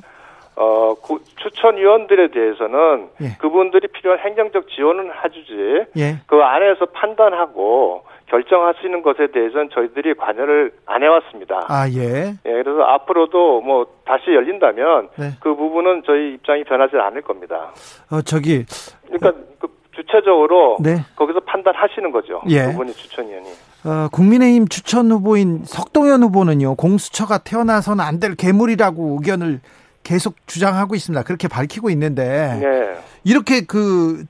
[0.57, 3.37] 어, 구, 추천위원들에 대해서는 예.
[3.39, 6.19] 그분들이 필요한 행정적 지원은 해주지 예.
[6.27, 11.67] 그 안에서 판단하고 결정하시는 것에 대해서는 저희들이 관여를 안 해왔습니다.
[11.69, 12.35] 아 예.
[12.47, 15.31] 예, 그래서 앞으로도 뭐 다시 열린다면 네.
[15.41, 17.73] 그 부분은 저희 입장이 변하지 않을 겁니다.
[18.11, 18.65] 어 저기
[19.07, 20.97] 그러니까 그 주체적으로 네.
[21.17, 22.41] 거기서 판단하시는 거죠.
[22.49, 22.67] 예.
[22.67, 23.49] 그분이 추천위원이.
[23.85, 29.61] 어, 국민의힘 추천 후보인 석동현 후보는요 공수처가 태어나서는 안 될 괴물이라고 의견을
[30.03, 31.23] 계속 주장하고 있습니다.
[31.25, 32.95] 그렇게 밝히고 있는데 네.
[33.25, 34.25] 이렇게 그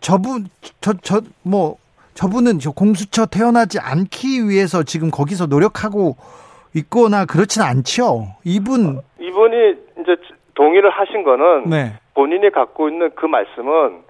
[0.00, 0.46] 저분
[0.80, 1.76] 저 저 뭐
[2.14, 6.16] 저분은 저 공수처 태어나지 않기 위해서 지금 거기서 노력하고
[6.74, 8.28] 있거나 그렇지는 않죠.
[8.44, 9.56] 이분 이분이
[10.00, 10.16] 이제
[10.54, 11.94] 동의를 하신 거는 네.
[12.14, 14.02] 본인이 갖고 있는 그 말씀은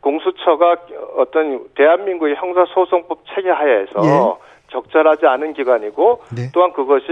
[0.00, 0.76] 공수처가
[1.16, 4.50] 어떤 대한민국의 형사소송법 체계 하에서 예.
[4.70, 6.50] 적절하지 않은 기관이고 네.
[6.54, 7.06] 또한 그것이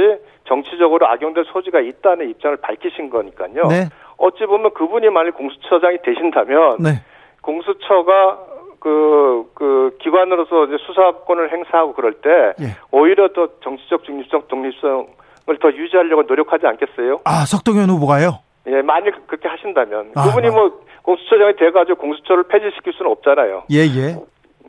[0.47, 3.67] 정치적으로 악용될 소지가 있다는 입장을 밝히신 거니까요.
[3.69, 3.89] 네.
[4.17, 7.03] 어찌 보면 그분이 만약 공수처장이 되신다면 네.
[7.43, 8.47] 공수처가
[8.81, 12.29] 그, 그, 기관으로서 이제 수사권을 행사하고 그럴 때,
[12.61, 12.77] 예.
[12.93, 17.19] 오히려 더 정치적 중립성, 독립성을 더 유지하려고 노력하지 않겠어요?
[17.25, 18.39] 아, 석동현 후보가요?
[18.69, 20.13] 예, 만약 그렇게 하신다면.
[20.15, 23.65] 아, 그분이 뭐, 공수처장이 돼가지고 공수처를 폐지시킬 수는 없잖아요.
[23.71, 24.09] 예, 예.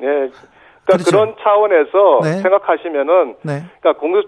[0.01, 0.29] 예.
[0.29, 0.31] 그러니까
[0.85, 1.11] 그렇죠.
[1.11, 2.41] 그런 차원에서 네.
[2.41, 3.63] 생각하시면은, 네.
[3.79, 4.27] 그러니까 공수,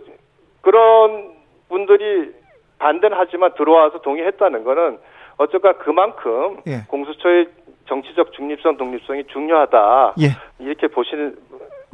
[0.62, 1.32] 그런
[1.70, 2.32] 분들이
[2.80, 4.98] 반대는 하지만 들어와서 동의했다는 거는
[5.38, 6.82] 어쨌건 그만큼 예.
[6.88, 7.48] 공수처의
[7.88, 10.16] 정치적 중립성, 독립성이 중요하다.
[10.22, 10.30] 예.
[10.60, 11.36] 이렇게 보시는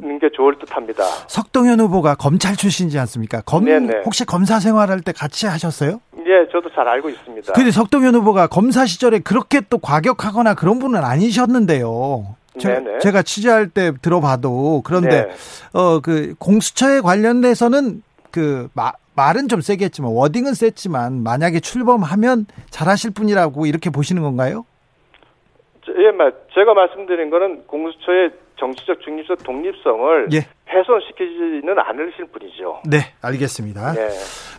[0.00, 1.04] 게 좋을 듯합니다.
[1.28, 3.40] 석동현 후보가 검찰 출신이지 않습니까?
[3.42, 4.02] 검 네네.
[4.04, 6.00] 혹시 검사 생활할 때 같이 하셨어요?
[6.26, 7.52] 예, 저도 잘 알고 있습니다.
[7.52, 12.36] 근데 석동현 후보가 검사 시절에 그렇게 또 과격하거나 그런 분은 아니셨는데요.
[12.58, 15.30] 제, 제가 취재할 때 들어봐도 그런데 네.
[15.72, 23.90] 어그 공수처에 관련돼서는 그 마, 말은 좀 세겠지만 워딩은 셌지만 만약에 출범하면 잘하실 분이라고 이렇게
[23.90, 24.64] 보시는 건가요?
[25.88, 26.12] 예,
[26.54, 30.46] 제가 말씀드린 거는 공수처의 정치적 중립성, 독립성을 예.
[30.68, 32.82] 훼손시키지는 않으실 분이죠.
[32.86, 33.92] 네, 알겠습니다.
[33.92, 34.08] 네.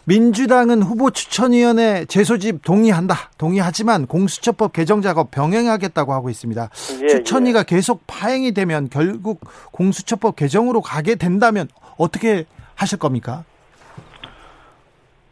[0.05, 3.31] 민주당은 후보 추천위원회 재소집 동의한다.
[3.37, 6.69] 동의하지만 공수처법 개정 작업 병행하겠다고 하고 있습니다.
[7.03, 7.63] 예, 추천위가 예.
[7.67, 9.41] 계속 파행이 되면 결국
[9.71, 12.45] 공수처법 개정으로 가게 된다면 어떻게
[12.75, 13.43] 하실 겁니까?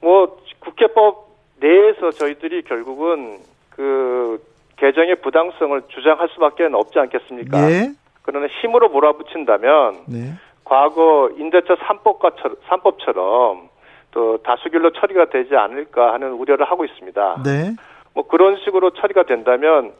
[0.01, 1.27] 뭐 국회법
[1.59, 3.39] 내에서 저희들이 결국은
[3.69, 4.43] 그
[4.75, 7.71] 개정의 부당성을 주장할 수밖에 없지 않겠습니까?
[7.71, 7.93] 예.
[8.27, 10.33] 그러나 힘으로 몰아붙인다면 네.
[10.65, 12.35] 과거 임대차 3법과
[12.67, 13.69] 3법처럼
[14.11, 17.43] 또 다수결로 처리가 되지 않을까 하는 우려를 하고 있습니다.
[17.45, 17.75] 네.
[18.13, 19.93] 뭐 그런 식으로 처리가 된다면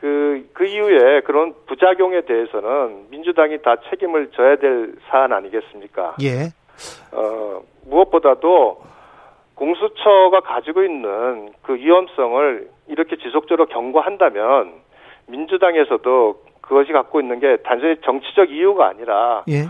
[0.00, 6.16] 그, 그 이후에 그런 부작용에 대해서는 민주당이 다 책임을 져야 될 사안 아니겠습니까?
[6.20, 6.48] 예.
[7.12, 8.82] 어, 무엇보다도
[9.54, 14.72] 공수처가 가지고 있는 그 위험성을 이렇게 지속적으로 경고한다면
[15.28, 19.66] 민주당에서도 그것이 갖고 있는 게 단순히 정치적 이유가 아니라 예.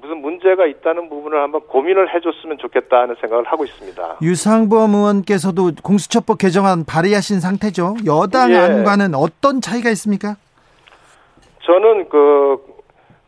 [0.00, 4.18] 무슨 문제가 있다는 부분을 한번 고민을 해줬으면 좋겠다는 생각을 하고 있습니다.
[4.20, 7.94] 유상범 의원께서도 공수처법 개정안 발의하신 상태죠.
[8.06, 8.56] 여당 예.
[8.58, 10.34] 안과는 어떤 차이가 있습니까?
[11.64, 12.58] 저는 그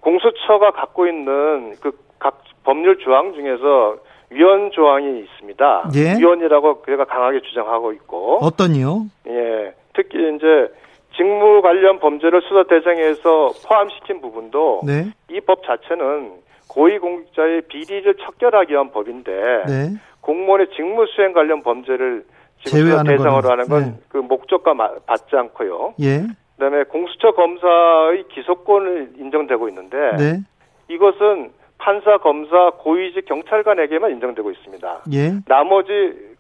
[0.01, 3.99] 공수처가 갖고 있는 그 각 법률 조항 중에서
[4.31, 5.91] 위헌 조항이 있습니다.
[5.95, 6.17] 예.
[6.19, 9.05] 위헌이라고 그가 강하게 주장하고 있고, 어떤이요?
[9.29, 10.73] 예, 특히 이제
[11.17, 15.07] 직무 관련 범죄를 수사 대상에서 포함시킨 부분도 네.
[15.31, 16.33] 이법 자체는
[16.69, 19.33] 고위공직자의 비리를 척결하기 위한 법인데
[19.67, 19.89] 네.
[20.21, 22.25] 공무원의 직무 수행 관련 범죄를
[22.65, 23.93] 지금 제외하는 대상으로 하는 건 네.
[24.09, 25.95] 그 목적과 마- 맞지 않고요.
[26.01, 26.23] 예.
[26.57, 30.41] 그다음에 공수처 검사의 기소권을 인정되고 있는데 네.
[30.89, 35.03] 이것은 판사, 검사, 고위직 경찰관에게만 인정되고 있습니다.
[35.13, 35.33] 예.
[35.47, 35.91] 나머지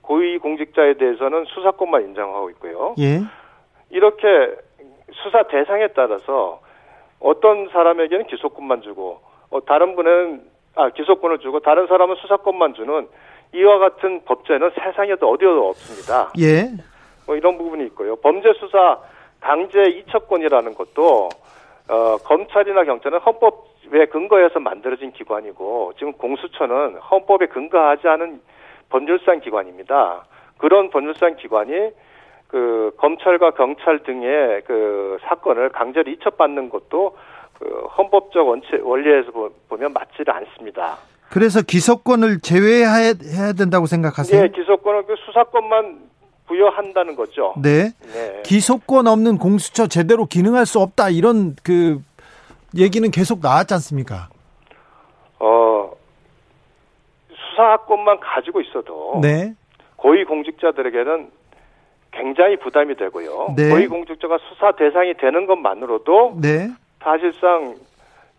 [0.00, 2.94] 고위 공직자에 대해서는 수사권만 인정하고 있고요.
[2.98, 3.20] 예.
[3.94, 4.26] 이렇게
[5.22, 6.60] 수사 대상에 따라서
[7.20, 9.20] 어떤 사람에게는 기소권만 주고
[9.50, 10.42] 어, 다른 분은
[10.74, 13.06] 아 기소권을 주고 다른 사람은 수사권만 주는
[13.52, 16.32] 이와 같은 법제는 세상에도 어디에도 없습니다.
[16.40, 16.64] 예.
[17.24, 18.16] 뭐 이런 부분이 있고요.
[18.16, 18.98] 범죄 수사
[19.40, 21.28] 강제 이첩권이라는 것도
[21.88, 28.40] 어, 검찰이나 경찰은 헌법에 근거해서 만들어진 기관이고 지금 공수처는 헌법에 근거하지 않은
[28.88, 30.24] 법률상 기관입니다.
[30.58, 31.92] 그런 법률상 기관이
[32.54, 37.16] 그 검찰과 경찰 등의 그 사건을 강제로 이첩받는 것도
[37.58, 37.66] 그
[37.98, 40.98] 헌법적 원칙 원리에서 보- 보면 맞지를 않습니다.
[41.30, 42.90] 그래서 기소권을 제외해야
[43.24, 44.40] 해야 된다고 생각하세요?
[44.40, 45.98] 예, 기소권은 그 수사권만
[46.46, 47.54] 부여한다는 거죠.
[47.60, 47.90] 네.
[48.12, 48.42] 네.
[48.44, 51.98] 기소권 없는 공수처 제대로 기능할 수 없다 이런 그
[52.78, 54.28] 얘기는 계속 나왔지 않습니까?
[55.40, 55.90] 어,
[57.50, 59.54] 수사권만 가지고 있어도 네.
[59.96, 61.30] 고위 공직자들에게는
[62.14, 63.54] 굉장히 부담이 되고요.
[63.56, 63.70] 네.
[63.70, 66.68] 고위 공직자가 수사 대상이 되는 것만으로도 네.
[67.00, 67.74] 사실상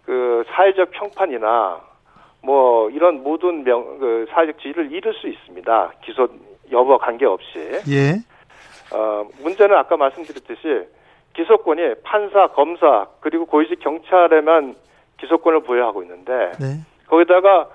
[0.05, 1.81] 그 사회적 평판이나
[2.41, 5.91] 뭐 이런 모든 명, 그 사회적 지위를 잃을 수 있습니다.
[6.03, 6.27] 기소
[6.71, 7.59] 여부와 관계없이.
[7.89, 8.15] 예.
[8.95, 10.87] 어, 문제는 아까 말씀드렸듯이
[11.33, 14.75] 기소권이 판사, 검사 그리고 고위직 경찰에만
[15.19, 16.79] 기소권을 부여하고 있는데 네.
[17.07, 17.67] 거기다가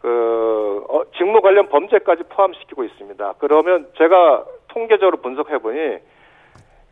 [0.00, 3.34] 그 어, 직무 관련 범죄까지 포함시키고 있습니다.
[3.38, 5.98] 그러면 제가 통계적으로 분석해 보니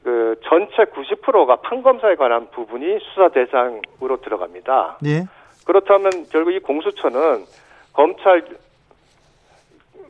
[0.02, 4.98] 그 전체 90%가 판검사에 관한 부분이 수사 대상으로 들어갑니다.
[5.06, 5.24] 예.
[5.66, 7.44] 그렇다면 결국 이 공수처는
[7.92, 8.44] 검찰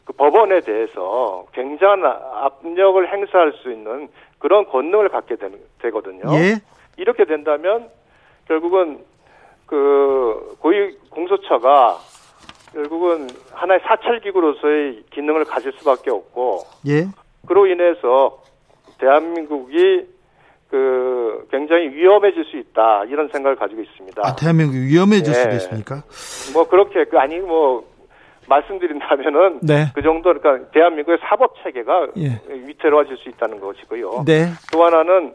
[0.04, 4.08] 그 법원에 대해서 굉장한 압력을 행사할 수 있는
[4.38, 6.60] 그런 권능을 갖게 되, 거든요 예.
[6.96, 7.88] 이렇게 된다면
[8.46, 9.04] 결국은
[9.66, 11.98] 그 고위 공수처가
[12.72, 17.06] 결국은 하나의 사찰 기구로서의 기능을 가질 수밖에 없고 예.
[17.46, 18.42] 그로 인해서
[18.98, 20.06] 대한민국이
[20.70, 24.22] 그 굉장히 위험해질 수 있다 이런 생각을 가지고 있습니다.
[24.22, 25.40] 아, 대한민국 위험해질 네.
[25.40, 26.02] 수도 있습니까?
[26.52, 27.84] 뭐 그렇게 그 아니 뭐
[28.48, 29.86] 말씀드린다면은 네.
[29.94, 32.40] 그 정도 그러니까 대한민국의 사법 체계가 예.
[32.48, 34.24] 위태로워질 수 있다는 것이고요.
[34.26, 34.48] 네.
[34.72, 35.34] 또 하나는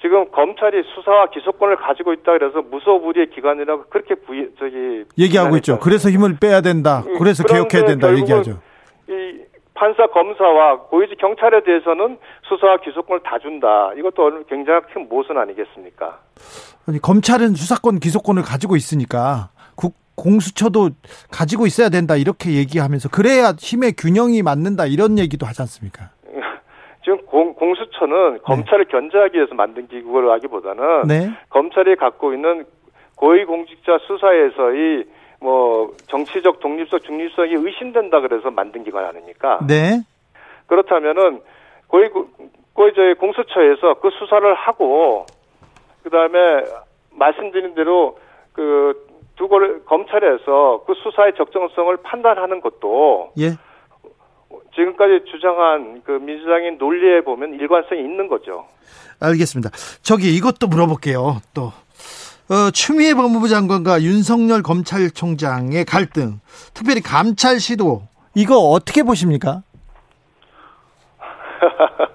[0.00, 5.78] 지금 검찰이 수사와 기소권을 가지고 있다 그래서 무소불위의 기관이라고 그렇게 부이 저기 얘기하고 있죠.
[5.78, 7.04] 그래서 힘을 빼야 된다.
[7.06, 8.60] 음, 그래서 그런데 개혁해야 된다 얘기하죠.
[9.08, 9.49] 이
[9.80, 13.90] 판사 검사와 고위직 경찰에 대해서는 수사와 기소권을 다 준다.
[13.96, 16.20] 이것도 굉장히 큰 모순 아니겠습니까?
[16.86, 20.90] 아니, 검찰은 수사권, 기소권을 가지고 있으니까 국 공수처도
[21.32, 26.10] 가지고 있어야 된다 이렇게 얘기하면서 그래야 힘의 균형이 맞는다 이런 얘기도 하지 않습니까?
[27.02, 31.30] 지금 공, 공수처는 검찰을 견제하기 위해서 만든 기구라기보다는 네.
[31.48, 32.66] 검찰이 갖고 있는
[33.16, 35.06] 고위공직자 수사에서의
[35.40, 39.58] 뭐 정치적 독립성 중립성이 의심된다 그래서 만든 기관 아닙니까?
[39.66, 40.02] 네.
[40.66, 41.40] 그렇다면은
[41.88, 42.08] 고위
[42.74, 45.26] 고위 저희 공수처에서 그 수사를 하고
[46.02, 46.38] 그다음에
[47.10, 48.18] 말씀드린 대로
[48.52, 53.56] 그 두고를 검찰에서 그 수사의 적정성을 판단하는 것도 예.
[54.74, 58.66] 지금까지 주장한 그 민주당의 논리에 보면 일관성이 있는 거죠.
[59.20, 59.70] 알겠습니다.
[60.02, 61.40] 저기 이것도 물어볼게요.
[61.54, 61.72] 또
[62.50, 66.40] 어, 추미애 법무부 장관과 윤석열 검찰총장의 갈등,
[66.74, 68.02] 특별히 감찰 시도
[68.34, 69.62] 이거 어떻게 보십니까?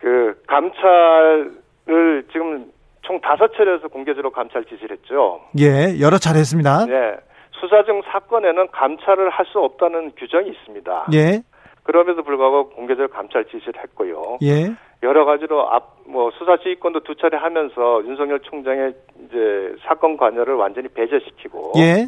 [0.00, 2.66] 그 감찰을 지금
[3.00, 5.40] 총 다섯 차례에서 공개적으로 감찰 지시를 했죠.
[5.58, 6.84] 예, 여러 차례 했습니다.
[6.84, 7.16] 네.
[7.52, 11.06] 수사 중 사건에는 감찰을 할 수 없다는 규정이 있습니다.
[11.14, 11.42] 예.
[11.82, 14.38] 그럼에도 불구하고 공개적으로 감찰 지시를 했고요.
[14.42, 14.74] 예.
[15.02, 18.94] 여러 가지로 앞 뭐 수사 지휘권도 두 차례 하면서 윤석열 총장의
[19.24, 22.06] 이제 사건 관여를 완전히 배제시키고 예.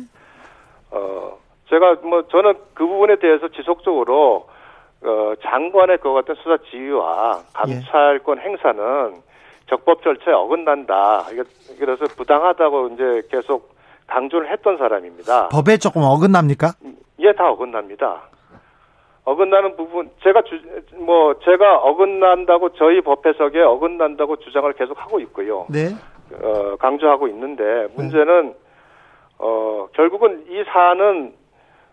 [0.90, 1.38] 어
[1.70, 4.48] 제가 뭐 저는 그 부분에 대해서 지속적으로
[5.04, 8.42] 어 장관의 그와 같은 수사 지휘와 감찰권 예.
[8.42, 9.22] 행사는
[9.68, 11.26] 적법 절차에 어긋난다.
[11.78, 13.74] 그래서 부당하다고 이제 계속
[14.06, 15.48] 강조를 했던 사람입니다.
[15.48, 16.72] 법에 조금 어긋납니까?
[17.20, 18.20] 예, 다 어긋납니다.
[19.24, 20.60] 어긋나는 부분 제가 주,
[20.96, 25.66] 뭐 제가 어긋난다고 저희 법 해석에 어긋난다고 주장을 계속 하고 있고요.
[25.70, 25.90] 네.
[26.42, 28.54] 어, 강조하고 있는데 문제는 네.
[29.38, 31.34] 어 결국은 이 사안은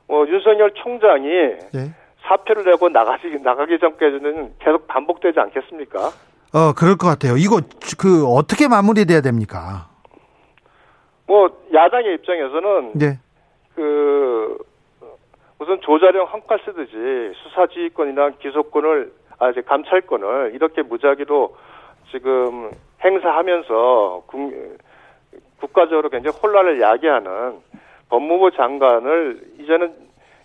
[0.08, 1.28] 뭐 윤석열 총장이
[1.74, 1.94] 네.
[2.22, 6.00] 사표를 내고 나가기 나가기 전까지는 계속 반복되지 않겠습니까?
[6.54, 7.38] 어 그럴 것 같아요.
[7.38, 7.62] 이거
[8.00, 9.88] 그 어떻게 마무리돼야 됩니까?
[11.28, 13.20] 뭐 야당의 입장에서는 네.
[13.76, 14.58] 그
[15.60, 21.55] 우선 조자령 한칼 쓰듯이 수사지휘권이나 기소권을 아 이제 감찰권을 이렇게 무작위로
[22.12, 22.72] 지금
[23.03, 24.78] 행사하면서 국,
[25.60, 27.60] 국가적으로 굉장히 혼란을 야기하는
[28.10, 29.93] 법무부 장관을 이제는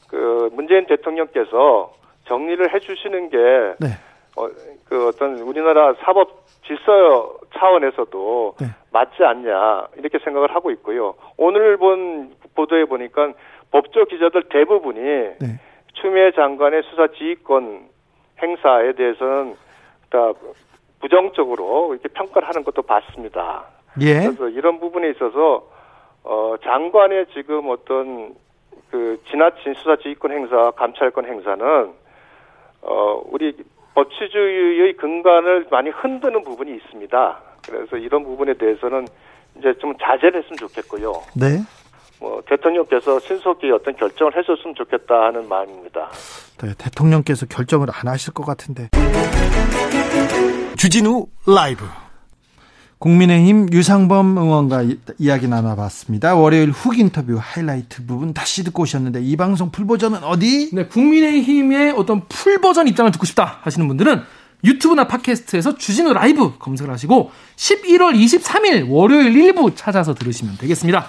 [0.09, 1.93] 그 문재인 대통령께서
[2.27, 3.37] 정리를 해주시는 게
[3.81, 3.89] 네.
[4.37, 4.49] 어,
[4.89, 8.67] 그 어떤 우리나라 사법 질서 차원에서도 네.
[8.93, 11.15] 맞지 않냐 이렇게 생각을 하고 있고요.
[11.37, 13.33] 오늘 본 보도에 보니까
[13.75, 15.59] 법조 기자들 대부분이 네.
[15.95, 17.89] 추미애 장관의 수사 지휘권
[18.41, 19.57] 행사에 대해서는
[20.11, 20.33] 다
[21.01, 23.65] 부정적으로 이렇게 평가를 하는 것도 봤습니다.
[24.01, 24.21] 예.
[24.21, 25.69] 그래서 이런 부분에 있어서
[26.23, 28.37] 어 장관의 지금 어떤
[28.93, 31.95] 그 지나친 수사 지휘권 행사, 감찰권 행사는
[32.83, 33.57] 어 우리
[33.97, 37.41] 법치주의의 근간을 많이 흔드는 부분이 있습니다.
[37.67, 39.09] 그래서 이런 부분에 대해서는
[39.59, 41.13] 이제 좀 자제를 했으면 좋겠고요.
[41.35, 41.59] 네.
[42.25, 46.09] 뭐 대통령께서 신속히 어떤 결정을 해줬으면 좋겠다 하는 마음입니다.
[46.63, 48.89] 네, 대통령께서 결정을 안 하실 것 같은데.
[50.79, 51.85] 주진우 라이브.
[52.99, 54.85] 국민의힘 유상범 의원과
[55.19, 56.35] 이야기 나눠봤습니다.
[56.35, 60.75] 월요일 훅 인터뷰 하이라이트 부분 다시 듣고 오셨는데 이 방송 full 버전은 어디?
[60.75, 64.23] 네, 국민의힘의 어떤 full 버전 입장을 듣고 싶다 하시는 분들은
[64.65, 71.07] 유튜브나 팟캐스트에서 주진우 라이브 검색을 하시고 11월 23일 월요일 1부 찾아서 들으시면 되겠습니다.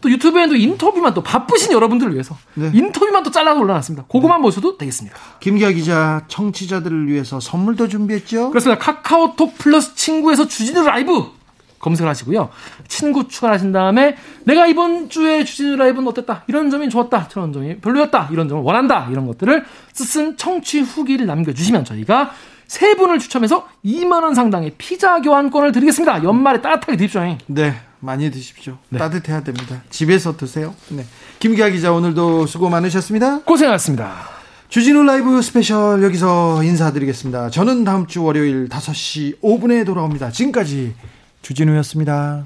[0.00, 2.70] 또 유튜브에도 인터뷰만 또 바쁘신 여러분들을 위해서 네.
[2.72, 4.06] 인터뷰만 또 잘라서 올려놨습니다.
[4.06, 4.42] 그거만 네.
[4.42, 5.16] 보셔도 되겠습니다.
[5.40, 8.50] 김기아 기자 청취자들을 위해서 선물도 준비했죠?
[8.50, 8.78] 그렇습니다.
[8.80, 11.38] 카카오톡 플러스 친구에서 주진우 라이브
[11.80, 12.50] 검색을 하시고요.
[12.88, 16.44] 친구 추가하신 다음에 내가 이번 주에 주진우 라이브는 어땠다.
[16.46, 17.28] 이런 점이 좋았다.
[17.28, 18.28] 저런 점이 별로였다.
[18.32, 19.08] 이런 점을 원한다.
[19.10, 22.32] 이런 것들을 쓰쓴 청취 후기를 남겨주시면 저희가
[22.66, 26.22] 세 분을 추첨해서 2만 원 상당의 피자 교환권을 드리겠습니다.
[26.22, 27.38] 연말에 따뜻하게 드십시오.
[27.46, 28.78] 네, 많이 드십시오.
[28.88, 28.98] 네.
[28.98, 29.82] 따뜻해야 됩니다.
[29.90, 30.74] 집에서 드세요.
[30.88, 31.04] 네.
[31.38, 33.40] 김기아 기자 오늘도 수고 많으셨습니다.
[33.40, 34.38] 고생하셨습니다.
[34.68, 37.50] 주진우 라이브 스페셜 여기서 인사드리겠습니다.
[37.50, 40.30] 저는 다음 주 월요일 5시 5분에 돌아옵니다.
[40.30, 40.94] 지금까지
[41.42, 42.44] 주진우였습니다.